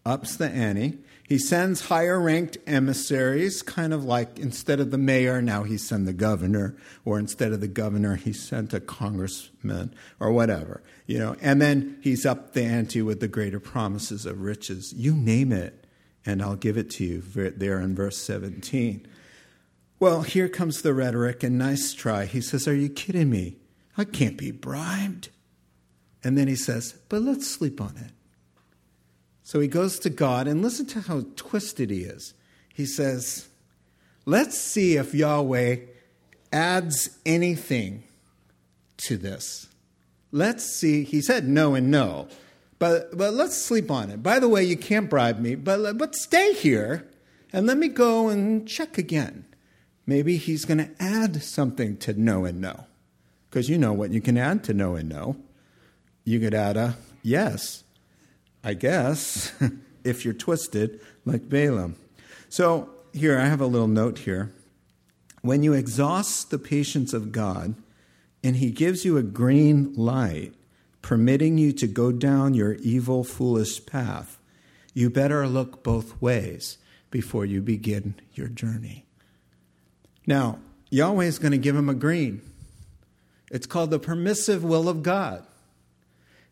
[0.05, 0.99] ups the ante.
[1.31, 6.05] He sends higher ranked emissaries, kind of like instead of the mayor, now he sent
[6.05, 11.37] the governor, or instead of the governor, he sent a congressman, or whatever, you know.
[11.39, 14.91] And then he's up the ante with the greater promises of riches.
[14.91, 15.87] You name it,
[16.25, 19.07] and I'll give it to you there in verse 17.
[20.01, 22.25] Well, here comes the rhetoric, and nice try.
[22.25, 23.55] He says, Are you kidding me?
[23.97, 25.29] I can't be bribed.
[26.25, 28.11] And then he says, But let's sleep on it.
[29.51, 32.33] So he goes to God, and listen to how twisted he is.
[32.73, 33.49] He says,
[34.25, 35.75] Let's see if Yahweh
[36.53, 38.03] adds anything
[38.95, 39.67] to this.
[40.31, 41.03] Let's see.
[41.03, 42.29] He said no and no,
[42.79, 44.23] but, but let's sleep on it.
[44.23, 47.05] By the way, you can't bribe me, but, but stay here
[47.51, 49.43] and let me go and check again.
[50.07, 52.85] Maybe he's going to add something to no and no.
[53.49, 55.35] Because you know what you can add to no and no.
[56.23, 57.83] You could add a yes
[58.63, 59.51] I guess,
[60.03, 61.95] if you're twisted like Balaam.
[62.49, 64.53] So, here, I have a little note here.
[65.41, 67.75] When you exhaust the patience of God
[68.43, 70.53] and He gives you a green light,
[71.01, 74.39] permitting you to go down your evil, foolish path,
[74.93, 76.77] you better look both ways
[77.09, 79.05] before you begin your journey.
[80.27, 82.41] Now, Yahweh is going to give him a green.
[83.49, 85.45] It's called the permissive will of God.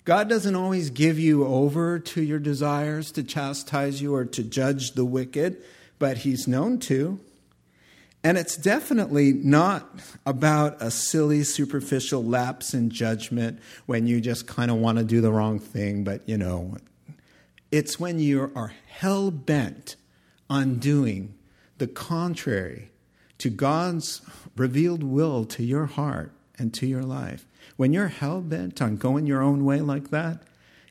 [0.09, 4.93] God doesn't always give you over to your desires to chastise you or to judge
[4.93, 5.57] the wicked,
[5.99, 7.19] but He's known to.
[8.23, 9.87] And it's definitely not
[10.25, 15.21] about a silly, superficial lapse in judgment when you just kind of want to do
[15.21, 16.77] the wrong thing, but you know,
[17.71, 19.95] it's when you are hell bent
[20.49, 21.35] on doing
[21.77, 22.89] the contrary
[23.37, 24.23] to God's
[24.57, 27.45] revealed will to your heart and to your life.
[27.77, 30.43] When you're hell bent on going your own way like that,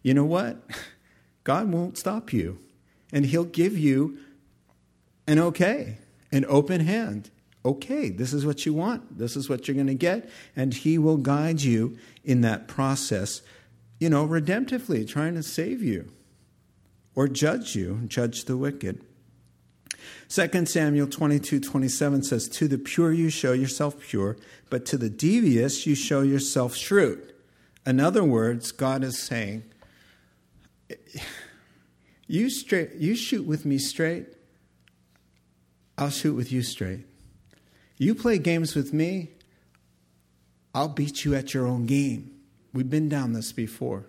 [0.03, 0.59] you know what?
[1.45, 2.59] God won't stop you.
[3.13, 4.19] And He'll give you
[5.27, 5.99] an okay,
[6.33, 7.31] an open hand.
[7.65, 9.19] Okay, this is what you want.
[9.19, 10.29] This is what you're going to get.
[10.55, 13.43] And He will guide you in that process,
[13.99, 16.11] you know, redemptively, trying to save you
[17.15, 19.05] or judge you, judge the wicked.
[20.29, 24.37] 2 Samuel 22 27 says, To the pure you show yourself pure,
[24.71, 27.33] but to the devious you show yourself shrewd.
[27.87, 29.65] In other words, God is saying,
[32.27, 34.27] you, straight, you shoot with me straight,
[35.97, 37.07] I'll shoot with you straight.
[37.97, 39.31] You play games with me,
[40.75, 42.31] I'll beat you at your own game.
[42.73, 44.07] We've been down this before.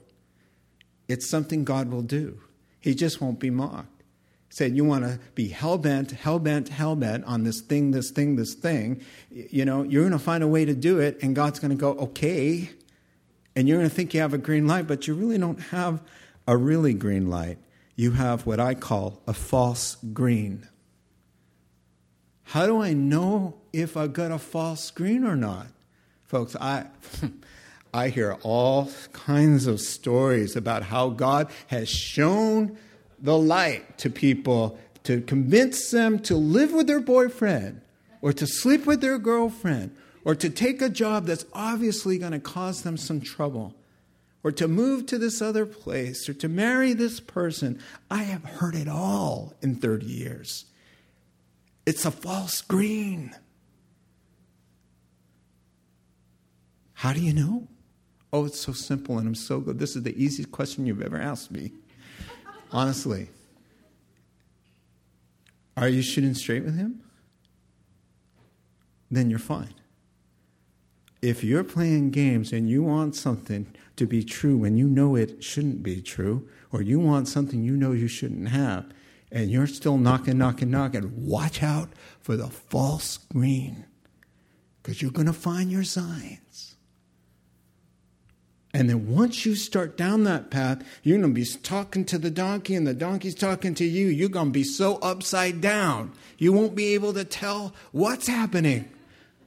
[1.08, 2.42] It's something God will do.
[2.82, 3.99] He just won't be mocked.
[4.50, 8.10] Said you want to be hell bent, hell bent, hell bent on this thing, this
[8.10, 9.02] thing, this thing.
[9.30, 11.78] You know, you're going to find a way to do it, and God's going to
[11.78, 12.70] go, okay.
[13.56, 16.02] And you're going to think you have a green light, but you really don't have
[16.48, 17.60] a really green light.
[17.96, 20.68] You have what I call a false green.
[22.44, 25.68] How do I know if I got a false green or not?
[26.24, 26.88] Folks, I.
[27.92, 32.78] I hear all kinds of stories about how God has shown
[33.22, 37.82] the light to people to convince them to live with their boyfriend
[38.22, 42.40] or to sleep with their girlfriend or to take a job that's obviously going to
[42.40, 43.74] cause them some trouble
[44.44, 47.82] or to move to this other place or to marry this person.
[48.10, 50.66] I have heard it all in 30 years.
[51.86, 53.36] It's a false green.
[56.94, 57.68] How do you know?
[58.32, 59.80] Oh, it's so simple and I'm so good.
[59.80, 61.72] This is the easiest question you've ever asked me.
[62.72, 63.30] Honestly.
[65.76, 67.02] Are you shooting straight with him?
[69.10, 69.74] Then you're fine.
[71.22, 75.44] If you're playing games and you want something to be true when you know it
[75.44, 78.90] shouldn't be true, or you want something you know you shouldn't have,
[79.32, 81.90] and you're still knocking, knocking, knocking, watch out
[82.22, 83.86] for the false green
[84.82, 86.69] because you're going to find your signs.
[88.74, 92.30] And then once you start down that path, you're going to be talking to the
[92.30, 94.08] donkey and the donkey's talking to you.
[94.08, 96.12] You're going to be so upside down.
[96.38, 98.88] You won't be able to tell what's happening.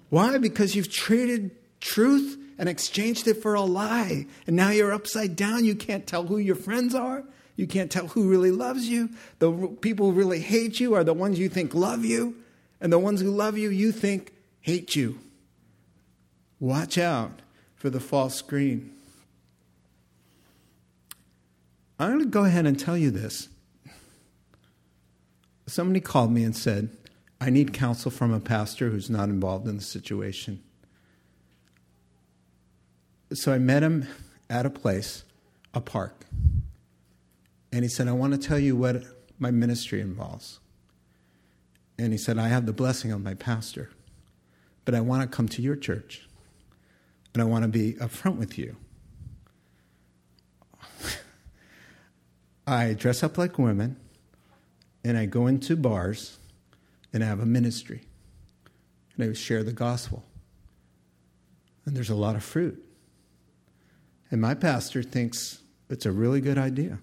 [0.09, 0.37] Why?
[0.39, 4.27] Because you've traded truth and exchanged it for a lie.
[4.47, 5.65] And now you're upside down.
[5.65, 7.23] You can't tell who your friends are.
[7.55, 9.11] You can't tell who really loves you.
[9.39, 12.37] The people who really hate you are the ones you think love you.
[12.81, 15.21] And the ones who love you, you think hate you.
[16.59, 17.41] Watch out
[17.77, 18.91] for the false green.
[22.03, 23.49] I'm going to go ahead and tell you this.
[25.69, 26.91] Somebody called me and said,
[27.41, 30.61] I need counsel from a pastor who's not involved in the situation.
[33.33, 34.09] So I met him
[34.51, 35.23] at a place,
[35.75, 36.27] a park.
[37.73, 39.05] And he said, I want to tell you what
[39.39, 40.59] my ministry involves.
[41.99, 43.91] And he said, I have the blessing of my pastor,
[44.85, 46.27] but I want to come to your church
[47.33, 48.75] and I want to be upfront with you.
[52.73, 53.97] I dress up like women
[55.05, 56.39] and I go into bars
[57.13, 58.01] and I have a ministry
[59.15, 60.25] and I share the gospel.
[61.85, 62.83] And there's a lot of fruit.
[64.31, 67.01] And my pastor thinks it's a really good idea.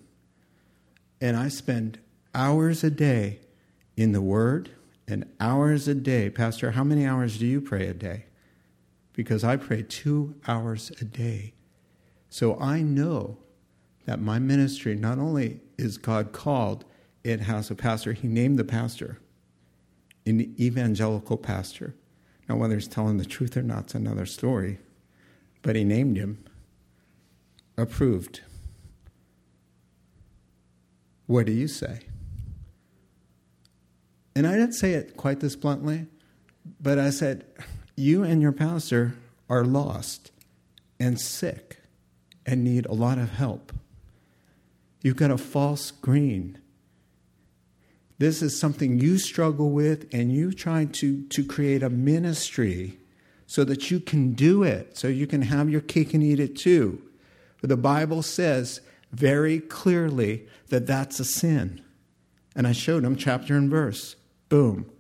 [1.21, 1.99] And I spend
[2.33, 3.39] hours a day
[3.95, 4.71] in the Word
[5.07, 6.31] and hours a day.
[6.31, 8.25] Pastor, how many hours do you pray a day?
[9.13, 11.53] Because I pray two hours a day.
[12.29, 13.37] So I know
[14.09, 16.83] that my ministry not only is God called,
[17.23, 18.13] it has a pastor.
[18.13, 19.19] He named the pastor,
[20.25, 21.93] an evangelical pastor.
[22.47, 24.79] Now, whether he's telling the truth or not, it's another story.
[25.61, 26.43] But he named him,
[27.77, 28.41] approved.
[31.27, 31.99] What do you say?
[34.35, 36.07] And I didn't say it quite this bluntly,
[36.81, 37.45] but I said,
[37.95, 39.13] You and your pastor
[39.47, 40.31] are lost
[40.99, 41.77] and sick
[42.43, 43.71] and need a lot of help.
[45.01, 46.57] You've got a false green.
[48.17, 52.97] This is something you struggle with, and you try to, to create a ministry
[53.47, 56.55] so that you can do it, so you can have your cake and eat it
[56.55, 57.01] too.
[57.61, 58.81] But the Bible says
[59.11, 61.81] very clearly that that's a sin.
[62.55, 64.17] And I showed him chapter and verse.
[64.49, 64.91] Boom.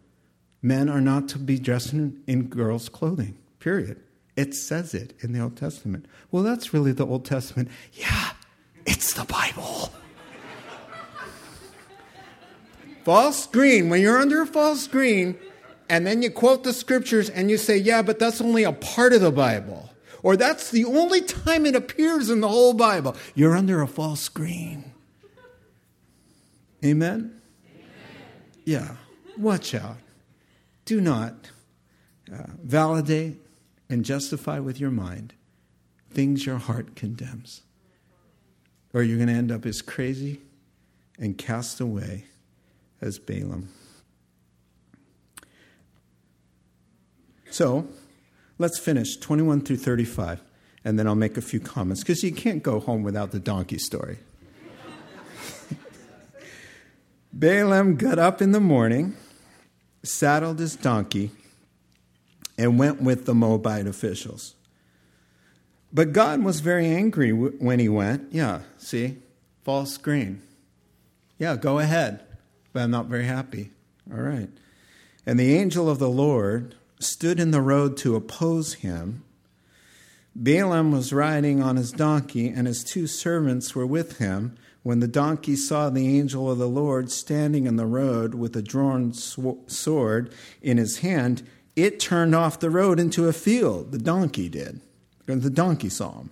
[0.61, 4.01] Men are not to be dressed in, in girls' clothing, period.
[4.35, 6.05] It says it in the Old Testament.
[6.31, 7.69] Well, that's really the Old Testament.
[7.93, 8.31] Yeah,
[8.85, 9.91] it's the Bible.
[13.03, 15.37] false green, when you're under a false green,
[15.89, 19.13] and then you quote the scriptures and you say, yeah, but that's only a part
[19.13, 19.89] of the Bible.
[20.21, 23.15] Or that's the only time it appears in the whole Bible.
[23.33, 24.91] You're under a false green.
[26.83, 27.41] Amen?
[27.65, 27.89] Amen.
[28.65, 28.95] Yeah.
[29.37, 29.97] Watch out.
[30.85, 31.49] Do not
[32.31, 33.37] uh, validate
[33.89, 35.33] and justify with your mind
[36.11, 37.61] things your heart condemns
[38.93, 40.41] or you're going to end up as crazy
[41.19, 42.25] and cast away
[43.01, 43.69] as Balaam.
[47.51, 47.87] So
[48.57, 50.41] let's finish 21 through 35,
[50.83, 53.77] and then I'll make a few comments because you can't go home without the donkey
[53.77, 54.19] story.
[57.33, 59.15] Balaam got up in the morning,
[60.03, 61.31] saddled his donkey,
[62.57, 64.55] and went with the Moabite officials.
[65.91, 68.31] But God was very angry when he went.
[68.31, 69.17] Yeah, see?
[69.63, 70.41] False green.
[71.37, 72.21] Yeah, go ahead.
[72.73, 73.71] but I'm not very happy.
[74.11, 74.49] All right.
[75.25, 79.23] And the angel of the Lord stood in the road to oppose him.
[80.35, 84.55] Balaam was riding on his donkey, and his two servants were with him.
[84.83, 88.61] When the donkey saw the angel of the Lord standing in the road with a
[88.61, 91.43] drawn sword in his hand,
[91.75, 93.91] it turned off the road into a field.
[93.91, 94.81] The donkey did.
[95.37, 96.31] The donkey saw him.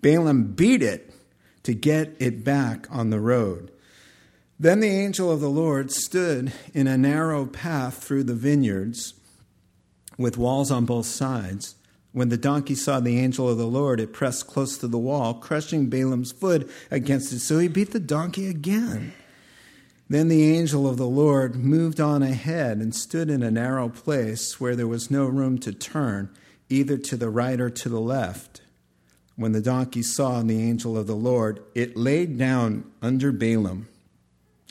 [0.00, 1.12] Balaam beat it
[1.64, 3.70] to get it back on the road.
[4.58, 9.14] Then the angel of the Lord stood in a narrow path through the vineyards
[10.16, 11.76] with walls on both sides.
[12.12, 15.34] When the donkey saw the angel of the Lord, it pressed close to the wall,
[15.34, 17.40] crushing Balaam's foot against it.
[17.40, 19.12] So he beat the donkey again.
[20.08, 24.58] Then the angel of the Lord moved on ahead and stood in a narrow place
[24.58, 26.30] where there was no room to turn,
[26.68, 28.60] either to the right or to the left.
[29.36, 33.88] When the donkey saw the angel of the Lord, it laid down under Balaam,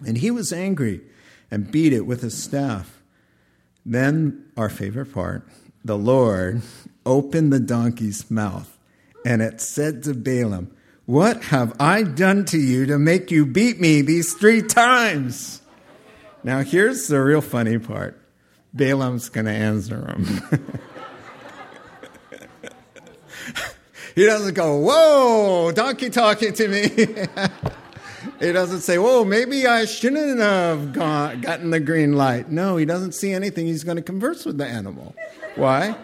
[0.06, 1.02] and he was angry
[1.50, 3.02] and beat it with his staff.
[3.86, 5.48] Then, our favorite part,
[5.86, 6.62] the Lord
[7.06, 8.78] opened the donkey's mouth,
[9.26, 10.76] and it said to Balaam,
[11.06, 15.62] What have I done to you to make you beat me these three times?
[16.44, 18.20] Now, here's the real funny part
[18.74, 20.80] Balaam's going to answer him.
[24.18, 26.90] he doesn't go, Whoa, donkey talking to me.
[28.40, 32.50] he doesn't say, Whoa, maybe I shouldn't have got, gotten the green light.
[32.50, 33.68] No, he doesn't see anything.
[33.68, 35.14] He's going to converse with the animal.
[35.54, 35.96] Why?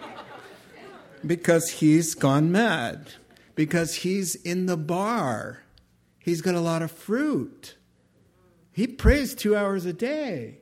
[1.26, 3.08] Because he's gone mad.
[3.56, 5.64] Because he's in the bar.
[6.20, 7.74] He's got a lot of fruit.
[8.70, 10.58] He prays two hours a day.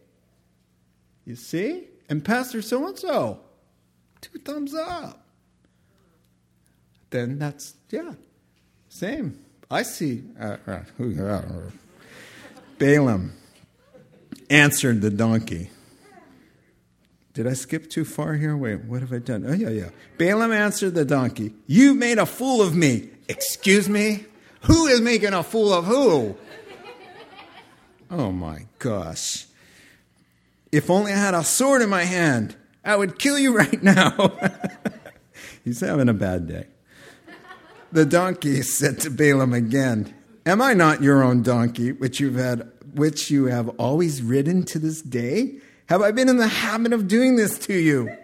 [1.27, 1.89] You see?
[2.09, 3.41] And Pastor so and so,
[4.23, 5.23] two thumbs up.
[7.13, 8.15] Then that's, yeah,
[8.89, 9.39] same.
[9.71, 10.25] I see.
[10.41, 10.81] Uh, uh,
[12.79, 13.35] Balaam
[14.51, 15.71] answered the donkey.
[17.35, 18.57] Did I skip too far here?
[18.57, 19.45] Wait, what have I done?
[19.47, 19.91] Oh, yeah, yeah.
[20.19, 23.11] Balaam answered the donkey, You made a fool of me.
[23.29, 24.25] Excuse me?
[24.63, 26.37] Who is making a fool of who?
[28.11, 29.47] Oh my gosh.
[30.71, 34.33] If only I had a sword in my hand, I would kill you right now.
[35.65, 36.67] He's having a bad day.
[37.93, 40.15] The donkey said to Balaam again,
[40.47, 42.63] Am I not your own donkey, which you've had
[42.95, 45.59] which you have always ridden to this day?
[45.87, 48.17] Have I been in the habit of doing this to you?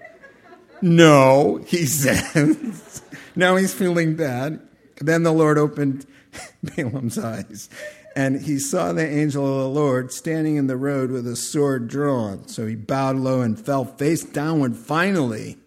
[0.81, 3.03] No, he says.
[3.37, 4.61] now he's feeling bad.
[5.03, 6.07] Then the Lord opened
[6.63, 7.69] Balaam's eyes,
[8.17, 11.89] and he saw the angel of the Lord standing in the road with a sword
[11.89, 12.49] drawn.
[12.49, 14.77] So he bowed low and fell face downward.
[14.77, 15.59] Finally,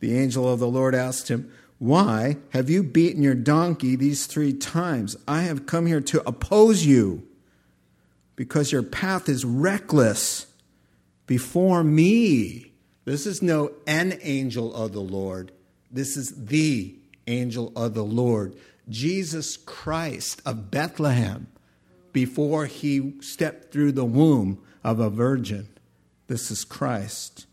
[0.00, 1.50] the angel of the Lord asked him,
[1.82, 5.16] Why have you beaten your donkey these three times?
[5.26, 7.26] I have come here to oppose you
[8.36, 10.46] because your path is reckless
[11.26, 12.70] before me.
[13.04, 15.50] This is no an angel of the Lord.
[15.90, 16.94] This is the
[17.26, 18.54] angel of the Lord.
[18.88, 21.48] Jesus Christ of Bethlehem
[22.12, 25.66] before he stepped through the womb of a virgin.
[26.28, 27.46] This is Christ.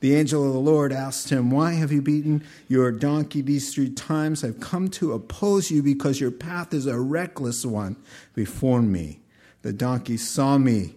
[0.00, 3.90] The angel of the Lord asked him, Why have you beaten your donkey these three
[3.90, 4.44] times?
[4.44, 7.96] I've come to oppose you because your path is a reckless one
[8.34, 9.20] before me.
[9.62, 10.94] The donkey saw me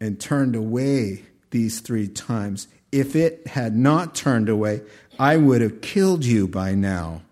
[0.00, 2.68] and turned away these three times.
[2.90, 4.80] If it had not turned away,
[5.18, 7.22] I would have killed you by now.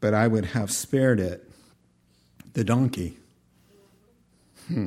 [0.00, 1.48] But I would have spared it.
[2.54, 3.16] The donkey.
[4.68, 4.86] Hmm.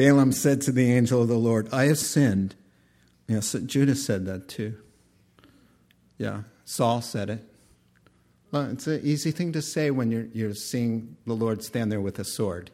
[0.00, 2.54] Balaam said to the angel of the Lord, I have sinned.
[3.28, 4.78] Yes, Judas said that too.
[6.16, 7.44] Yeah, Saul said it.
[8.50, 12.00] Well, it's an easy thing to say when you're, you're seeing the Lord stand there
[12.00, 12.70] with a sword.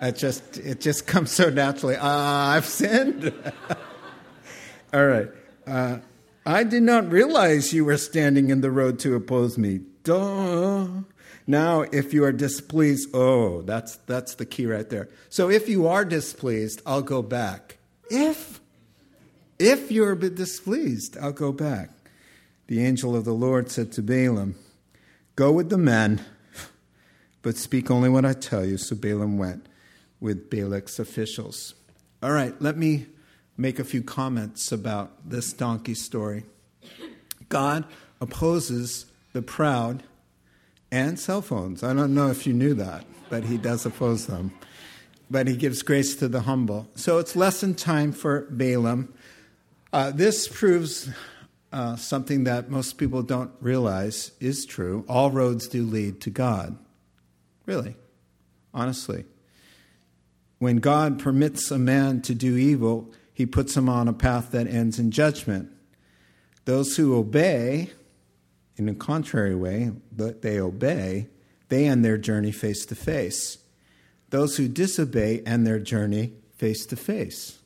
[0.00, 1.96] It just it just comes so naturally.
[1.98, 3.34] Ah, I've sinned.
[4.94, 5.28] All right.
[5.66, 5.98] Uh,
[6.46, 9.80] I did not realize you were standing in the road to oppose me.
[10.04, 10.86] Duh.
[11.46, 15.08] Now, if you are displeased, oh, that's that's the key right there.
[15.28, 17.78] So if you are displeased, I'll go back.
[18.10, 18.60] If
[19.58, 21.90] if you're displeased, I'll go back.
[22.66, 24.56] The angel of the Lord said to Balaam,
[25.36, 26.24] Go with the men,
[27.42, 28.76] but speak only what I tell you.
[28.76, 29.66] So Balaam went
[30.20, 31.74] with Balak's officials.
[32.22, 33.06] All right, let me
[33.56, 36.44] make a few comments about this donkey story.
[37.48, 37.84] God
[38.20, 40.02] opposes the proud
[40.90, 41.82] and cell phones.
[41.82, 44.52] I don't know if you knew that, but he does oppose them.
[45.28, 46.88] But he gives grace to the humble.
[46.94, 49.12] So it's lesson time for Balaam.
[49.92, 51.08] Uh, this proves
[51.72, 55.04] uh, something that most people don't realize is true.
[55.08, 56.78] All roads do lead to God.
[57.66, 57.96] Really,
[58.72, 59.24] honestly.
[60.58, 64.66] when God permits a man to do evil, he puts him on a path that
[64.66, 65.70] ends in judgment.
[66.64, 67.90] Those who obey,
[68.76, 71.28] in a contrary way, but they obey,
[71.68, 73.58] they end their journey face to face.
[74.30, 77.58] Those who disobey end their journey face to face.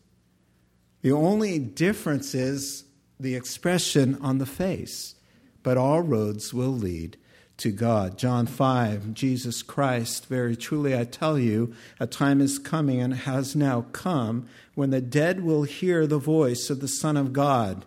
[1.03, 2.85] The only difference is
[3.19, 5.15] the expression on the face,
[5.63, 7.17] but all roads will lead
[7.59, 8.17] to God.
[8.17, 13.55] John 5, Jesus Christ, very truly I tell you, a time is coming and has
[13.55, 17.85] now come when the dead will hear the voice of the Son of God,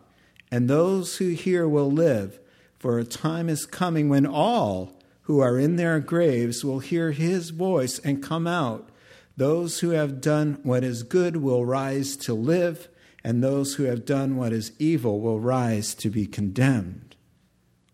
[0.51, 2.39] and those who hear will live.
[2.83, 7.51] For a time is coming when all who are in their graves will hear his
[7.51, 8.89] voice and come out.
[9.37, 12.89] Those who have done what is good will rise to live,
[13.23, 17.15] and those who have done what is evil will rise to be condemned.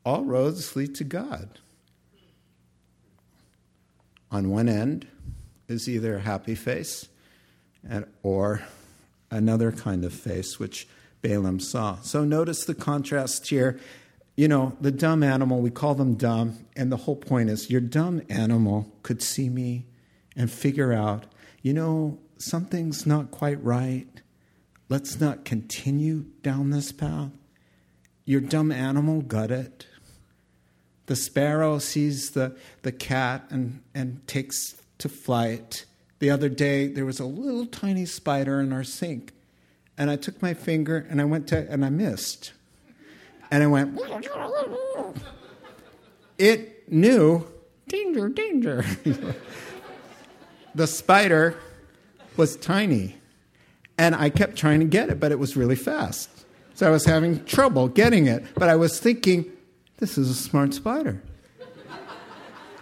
[0.04, 1.60] All roads lead to God.
[4.32, 5.06] On one end
[5.68, 7.08] is either a happy face
[7.88, 8.64] and, or
[9.30, 10.88] another kind of face, which
[11.22, 11.98] Balaam saw.
[11.98, 13.80] So notice the contrast here.
[14.40, 17.82] You know, the dumb animal, we call them dumb, and the whole point is your
[17.82, 19.88] dumb animal could see me
[20.34, 21.26] and figure out,
[21.62, 24.08] you know, something's not quite right.
[24.88, 27.32] Let's not continue down this path.
[28.24, 29.88] Your dumb animal got it.
[31.08, 35.84] The sparrow sees the, the cat and, and takes to flight.
[36.20, 39.34] The other day, there was a little tiny spider in our sink.
[39.98, 42.54] And I took my finger and I went to, and I missed.
[43.52, 44.00] And I went,
[46.38, 47.48] it knew,
[47.88, 48.86] danger, danger.
[50.76, 51.58] the spider
[52.38, 53.16] was tiny.
[53.98, 56.30] And I kept trying to get it, but it was really fast.
[56.74, 58.46] So I was having trouble getting it.
[58.56, 59.46] But I was thinking,
[59.98, 61.22] this is a smart spider.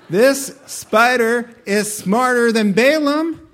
[0.09, 3.46] this spider is smarter than Balaam.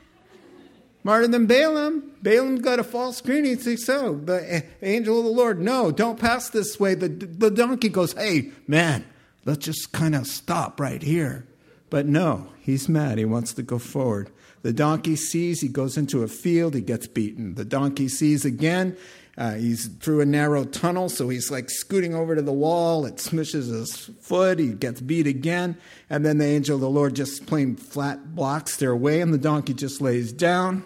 [1.03, 2.11] Smarter than Balaam.
[2.21, 3.43] Balaam got a false green.
[3.43, 4.15] He thinks so.
[4.15, 6.95] The angel of the Lord, no, don't pass this way.
[6.95, 9.05] The, the donkey goes, hey, man,
[9.43, 11.45] let's just kind of stop right here.
[11.89, 13.17] But no, he's mad.
[13.17, 14.31] He wants to go forward.
[14.61, 17.55] The donkey sees, he goes into a field, he gets beaten.
[17.55, 18.95] The donkey sees again,
[19.37, 23.05] uh, he's through a narrow tunnel, so he's like scooting over to the wall.
[23.05, 24.57] It smushes his foot.
[24.59, 25.75] He gets beat again.
[26.09, 29.37] And then the angel of the Lord just plain flat blocks their way, and the
[29.37, 30.85] donkey just lays down.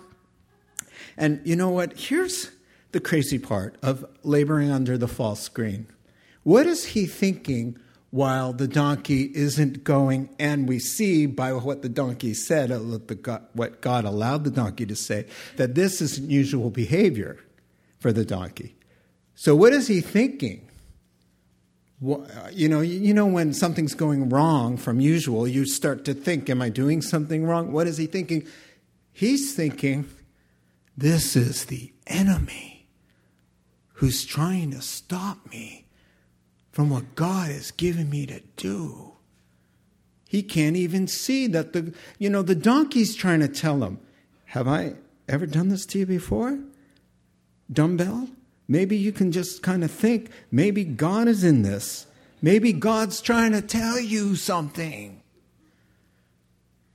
[1.18, 1.97] And you know what?
[1.97, 2.51] Here's
[2.91, 5.88] the crazy part of laboring under the false green.
[6.43, 7.78] What is he thinking
[8.09, 10.30] while the donkey isn't going?
[10.39, 12.80] And we see by what the donkey said, uh,
[13.53, 15.26] what God allowed the donkey to say,
[15.57, 17.38] that this isn't usual behavior
[17.99, 18.76] for the donkey.
[19.36, 20.70] So, what is he thinking?
[21.99, 26.61] You know, you know when something's going wrong from usual, you start to think, "Am
[26.61, 28.45] I doing something wrong?" What is he thinking?
[29.11, 30.05] He's thinking,
[30.98, 32.88] "This is the enemy
[33.93, 35.86] who's trying to stop me
[36.72, 39.14] from what God has given me to do."
[40.28, 44.00] He can't even see that the you know the donkey's trying to tell him,
[44.45, 44.95] "Have I
[45.30, 46.60] ever done this to you before?"
[47.72, 48.30] dumbbell.
[48.68, 52.06] Maybe you can just kind of think, maybe God is in this.
[52.41, 55.22] Maybe God's trying to tell you something.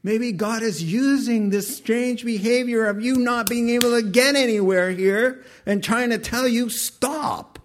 [0.04, 4.90] Maybe God is using this strange behavior of you not being able to get anywhere
[4.90, 7.60] here and trying to tell you, stop.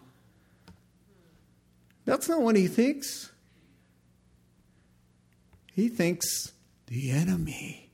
[2.05, 3.31] That's not what he thinks.
[5.73, 6.53] He thinks
[6.87, 7.89] the enemy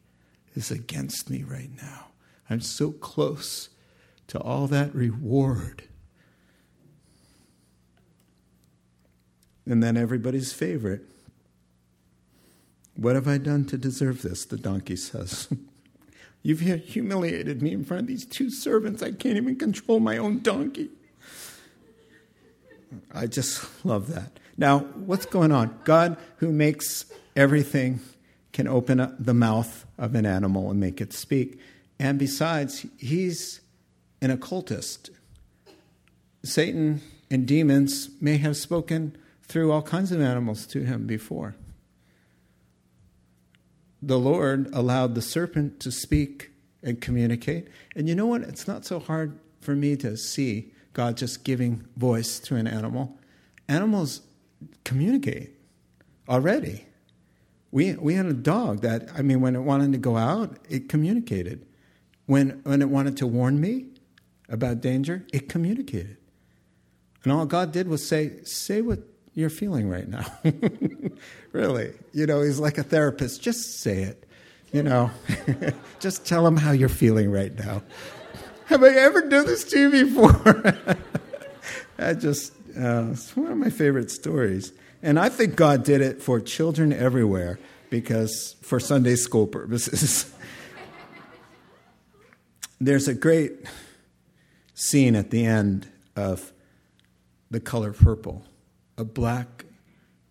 [0.56, 2.08] is against me right now.
[2.50, 3.70] I'm so close
[4.28, 5.84] to all that reward.
[9.66, 11.10] And then everybody's favorite.
[12.96, 14.46] What have I done to deserve this?
[14.46, 15.48] The donkey says.
[16.44, 19.02] You've humiliated me in front of these two servants.
[19.02, 20.90] I can't even control my own donkey.
[23.14, 24.40] I just love that.
[24.58, 25.80] Now, what's going on?
[25.84, 28.02] God, who makes everything,
[28.52, 31.60] can open up the mouth of an animal and make it speak.
[31.98, 33.62] And besides, He's
[34.22, 35.10] an occultist.
[36.44, 41.56] Satan and demons may have spoken through all kinds of animals to him before.
[44.06, 46.52] The Lord allowed the serpent to speak
[46.82, 47.68] and communicate.
[47.96, 48.42] And you know what?
[48.42, 53.18] It's not so hard for me to see God just giving voice to an animal.
[53.68, 54.22] Animals
[54.84, 55.52] communicate
[56.28, 56.86] already.
[57.72, 60.90] We, we had a dog that, I mean, when it wanted to go out, it
[60.90, 61.66] communicated.
[62.26, 63.88] When, when it wanted to warn me,
[64.50, 66.18] about danger, it communicated.
[67.24, 69.00] And all God did was say, say what
[69.36, 70.26] you're feeling right now.
[71.52, 71.94] really.
[72.14, 73.42] You know, he's like a therapist.
[73.42, 74.26] Just say it.
[74.72, 75.12] You know,
[76.00, 77.84] just tell him how you're feeling right now.
[78.66, 80.76] Have I ever done this to you before?
[82.00, 84.72] I just, uh, it's one of my favorite stories.
[85.04, 87.60] And I think God did it for children everywhere
[87.92, 90.34] because for Sunday school purposes.
[92.82, 93.52] There's a great
[94.74, 96.52] scene at the end of
[97.52, 98.44] The Color Purple.
[98.98, 99.66] A black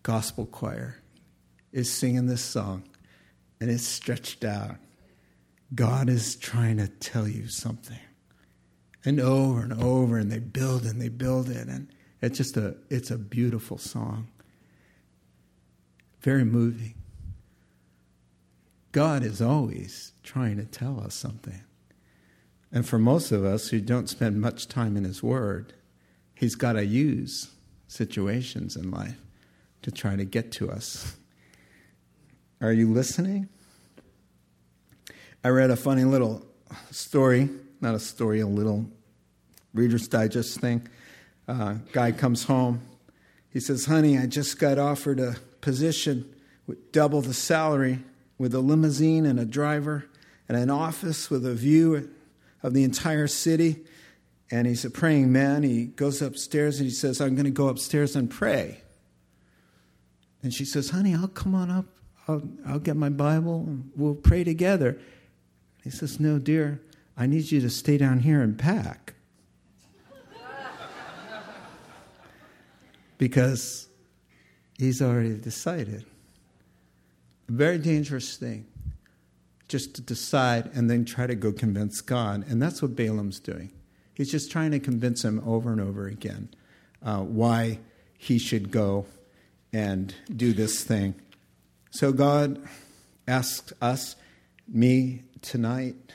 [0.03, 1.03] gospel choir
[1.73, 2.85] is singing this song,
[3.61, 4.77] and it's stretched out.
[5.75, 7.99] God is trying to tell you something.
[9.05, 11.89] And over and over, and they build and they build it, and
[12.21, 14.29] it's just a it's a beautiful song.
[16.21, 16.95] Very moving.
[18.93, 21.63] God is always trying to tell us something.
[22.71, 25.73] And for most of us who don't spend much time in His Word,
[26.35, 27.51] He's got to use
[27.93, 29.20] situations in life
[29.82, 31.14] to try to get to us.
[32.61, 33.49] Are you listening?
[35.45, 36.47] I read a funny little
[36.90, 38.86] story, not a story, a little
[39.74, 40.88] Reader's Digest thing.
[41.47, 42.80] Uh, guy comes home.
[43.51, 46.32] He says, Honey, I just got offered a position
[46.66, 47.99] with double the salary
[48.38, 50.07] with a limousine and a driver
[50.49, 52.09] and an office with a view
[52.62, 53.84] of the entire city.
[54.53, 55.62] And he's a praying man.
[55.62, 58.82] He goes upstairs and he says, I'm going to go upstairs and pray.
[60.42, 61.86] And she says, Honey, I'll come on up.
[62.28, 65.00] I'll, I'll get my Bible and we'll pray together.
[65.82, 66.82] He says, No, dear,
[67.16, 69.14] I need you to stay down here and pack.
[73.16, 73.88] because
[74.76, 76.05] he's already decided.
[77.48, 78.66] A very dangerous thing
[79.66, 82.44] just to decide and then try to go convince God.
[82.46, 83.72] And that's what Balaam's doing.
[84.15, 86.51] He's just trying to convince him over and over again
[87.03, 87.79] uh, why
[88.17, 89.07] he should go
[89.73, 91.15] and do this thing.
[91.91, 92.63] So God
[93.27, 94.17] asks us,
[94.69, 96.13] me tonight,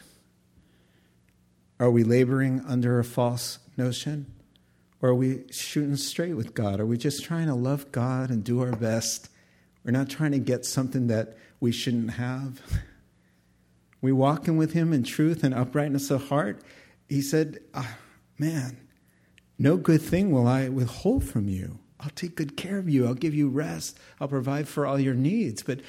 [1.80, 4.34] are we laboring under a false notion?
[5.02, 6.80] Or are we shooting straight with God?
[6.80, 9.30] Are we just trying to love God and do our best?
[9.84, 12.62] We're not trying to get something that we shouldn't have.
[14.00, 16.62] We walking with him in truth and uprightness of heart.
[17.08, 17.98] He said, oh,
[18.38, 18.78] Man,
[19.58, 21.80] no good thing will I withhold from you.
[22.00, 23.08] I'll take good care of you.
[23.08, 23.98] I'll give you rest.
[24.20, 25.64] I'll provide for all your needs.
[25.64, 25.82] But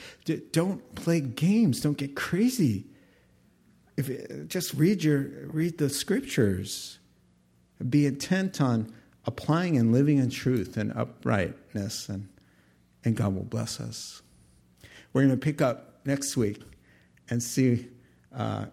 [0.53, 1.83] don't play games.
[1.83, 2.87] Don't get crazy.
[3.99, 6.99] If, just read your read the scriptures.
[7.87, 8.93] Be intent on
[9.27, 12.29] applying and living in truth and uprightness, and,
[13.05, 14.23] and God will bless us.
[15.13, 16.63] We're going to pick up next week
[17.29, 17.89] and see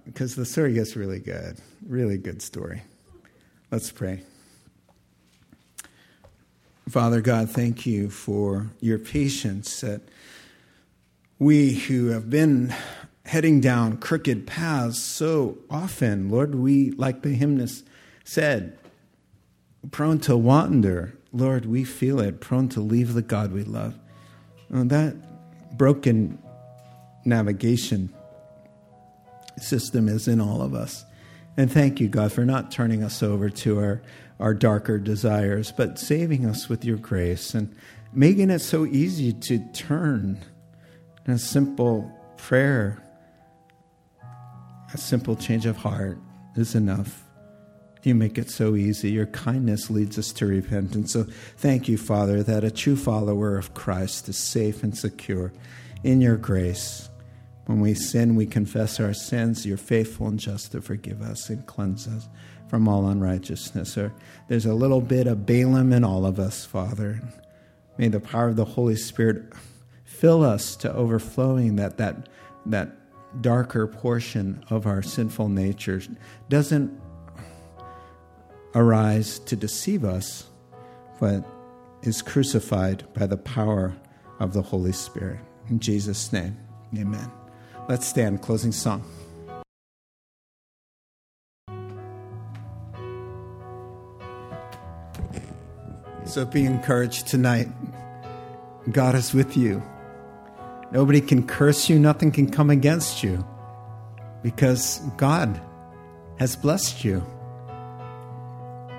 [0.06, 1.58] because uh, the story gets really good,
[1.88, 2.84] really good story.
[3.72, 4.22] Let's pray.
[6.88, 10.02] Father God, thank you for your patience that
[11.40, 12.76] we who have been
[13.26, 17.88] heading down crooked paths so often, Lord, we, like the hymnist
[18.24, 18.78] said,
[19.90, 21.18] prone to wander.
[21.34, 23.98] Lord, we feel it, prone to leave the God we love.
[24.70, 26.38] And that broken
[27.26, 28.14] navigation
[29.60, 31.06] system is in all of us.
[31.58, 34.02] And thank you, God, for not turning us over to our,
[34.40, 37.74] our darker desires, but saving us with your grace and
[38.14, 40.44] making it so easy to turn
[41.26, 43.02] in a simple prayer,
[44.94, 46.18] a simple change of heart
[46.56, 47.24] is enough.
[48.04, 49.10] You make it so easy.
[49.10, 51.14] Your kindness leads us to repentance.
[51.14, 51.26] So
[51.58, 55.52] thank you, Father, that a true follower of Christ is safe and secure
[56.04, 57.10] in your grace.
[57.66, 59.66] When we sin, we confess our sins.
[59.66, 62.30] You're faithful and just to forgive us and cleanse us
[62.68, 63.98] from all unrighteousness.
[63.98, 64.14] Or
[64.48, 67.22] there's a little bit of Balaam in all of us, Father.
[67.98, 69.54] May the power of the Holy Spirit
[70.04, 72.30] fill us to overflowing that that
[72.66, 72.92] that
[73.42, 76.02] darker portion of our sinful nature
[76.50, 77.02] doesn't
[78.74, 80.46] arise to deceive us,
[81.20, 81.44] but
[82.04, 83.96] is crucified by the power
[84.40, 85.40] of the Holy Spirit.
[85.70, 86.58] In Jesus' name,
[86.98, 87.32] amen.
[87.88, 88.42] Let's stand.
[88.42, 89.04] Closing song.
[96.26, 97.68] So be encouraged tonight.
[98.92, 99.82] God is with you.
[100.92, 103.46] Nobody can curse you, nothing can come against you
[104.42, 105.60] because God
[106.38, 107.24] has blessed you.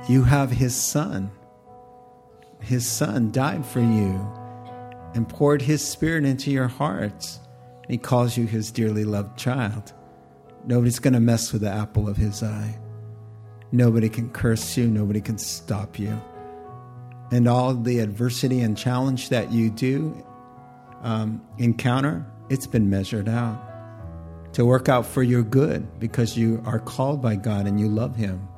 [0.08, 1.30] You have His Son.
[2.60, 4.20] His Son died for you
[5.14, 7.40] and poured His Spirit into your hearts.
[7.88, 9.92] He calls you his dearly loved child.
[10.64, 12.78] Nobody's going to mess with the apple of his eye.
[13.72, 14.88] Nobody can curse you.
[14.88, 16.20] Nobody can stop you.
[17.30, 20.24] And all the adversity and challenge that you do
[21.02, 23.62] um, encounter, it's been measured out
[24.56, 28.16] to work out for your good because you are called by God and you love
[28.16, 28.48] Him.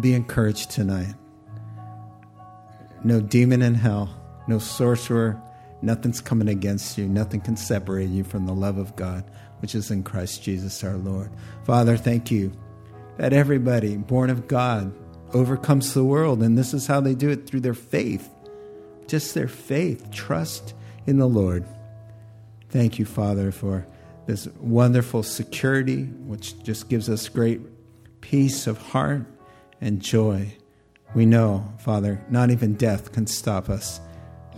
[0.00, 1.14] Be encouraged tonight.
[3.04, 4.10] No demon in hell,
[4.48, 5.40] no sorcerer,
[5.84, 7.06] nothing's coming against you.
[7.06, 9.24] Nothing can separate you from the love of God,
[9.60, 11.30] which is in Christ Jesus our Lord.
[11.64, 12.52] Father, thank you
[13.18, 14.92] that everybody born of God
[15.32, 18.28] overcomes the world, and this is how they do it through their faith.
[19.06, 20.74] Just their faith, trust
[21.06, 21.64] in the Lord.
[22.70, 23.86] Thank you, Father, for
[24.26, 27.60] this wonderful security, which just gives us great
[28.20, 29.26] peace of heart
[29.80, 30.56] and joy.
[31.14, 34.00] We know, Father, not even death can stop us.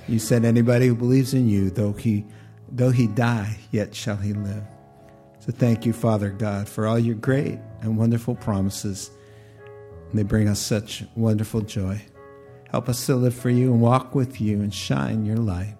[0.08, 2.24] You said anybody who believes in you, though he
[2.70, 4.64] though he die, yet shall he live.
[5.40, 9.10] So thank you, Father God, for all your great and wonderful promises.
[10.12, 12.00] They bring us such wonderful joy.
[12.70, 15.76] Help us to live for you and walk with you and shine your light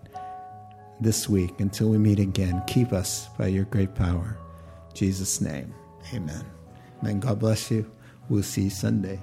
[1.01, 2.63] this week until we meet again.
[2.67, 4.37] Keep us by your great power.
[4.91, 5.75] In Jesus' name,
[6.15, 6.45] amen.
[7.01, 7.21] Amen.
[7.21, 7.91] God bless you.
[8.29, 9.21] We'll see you Sunday.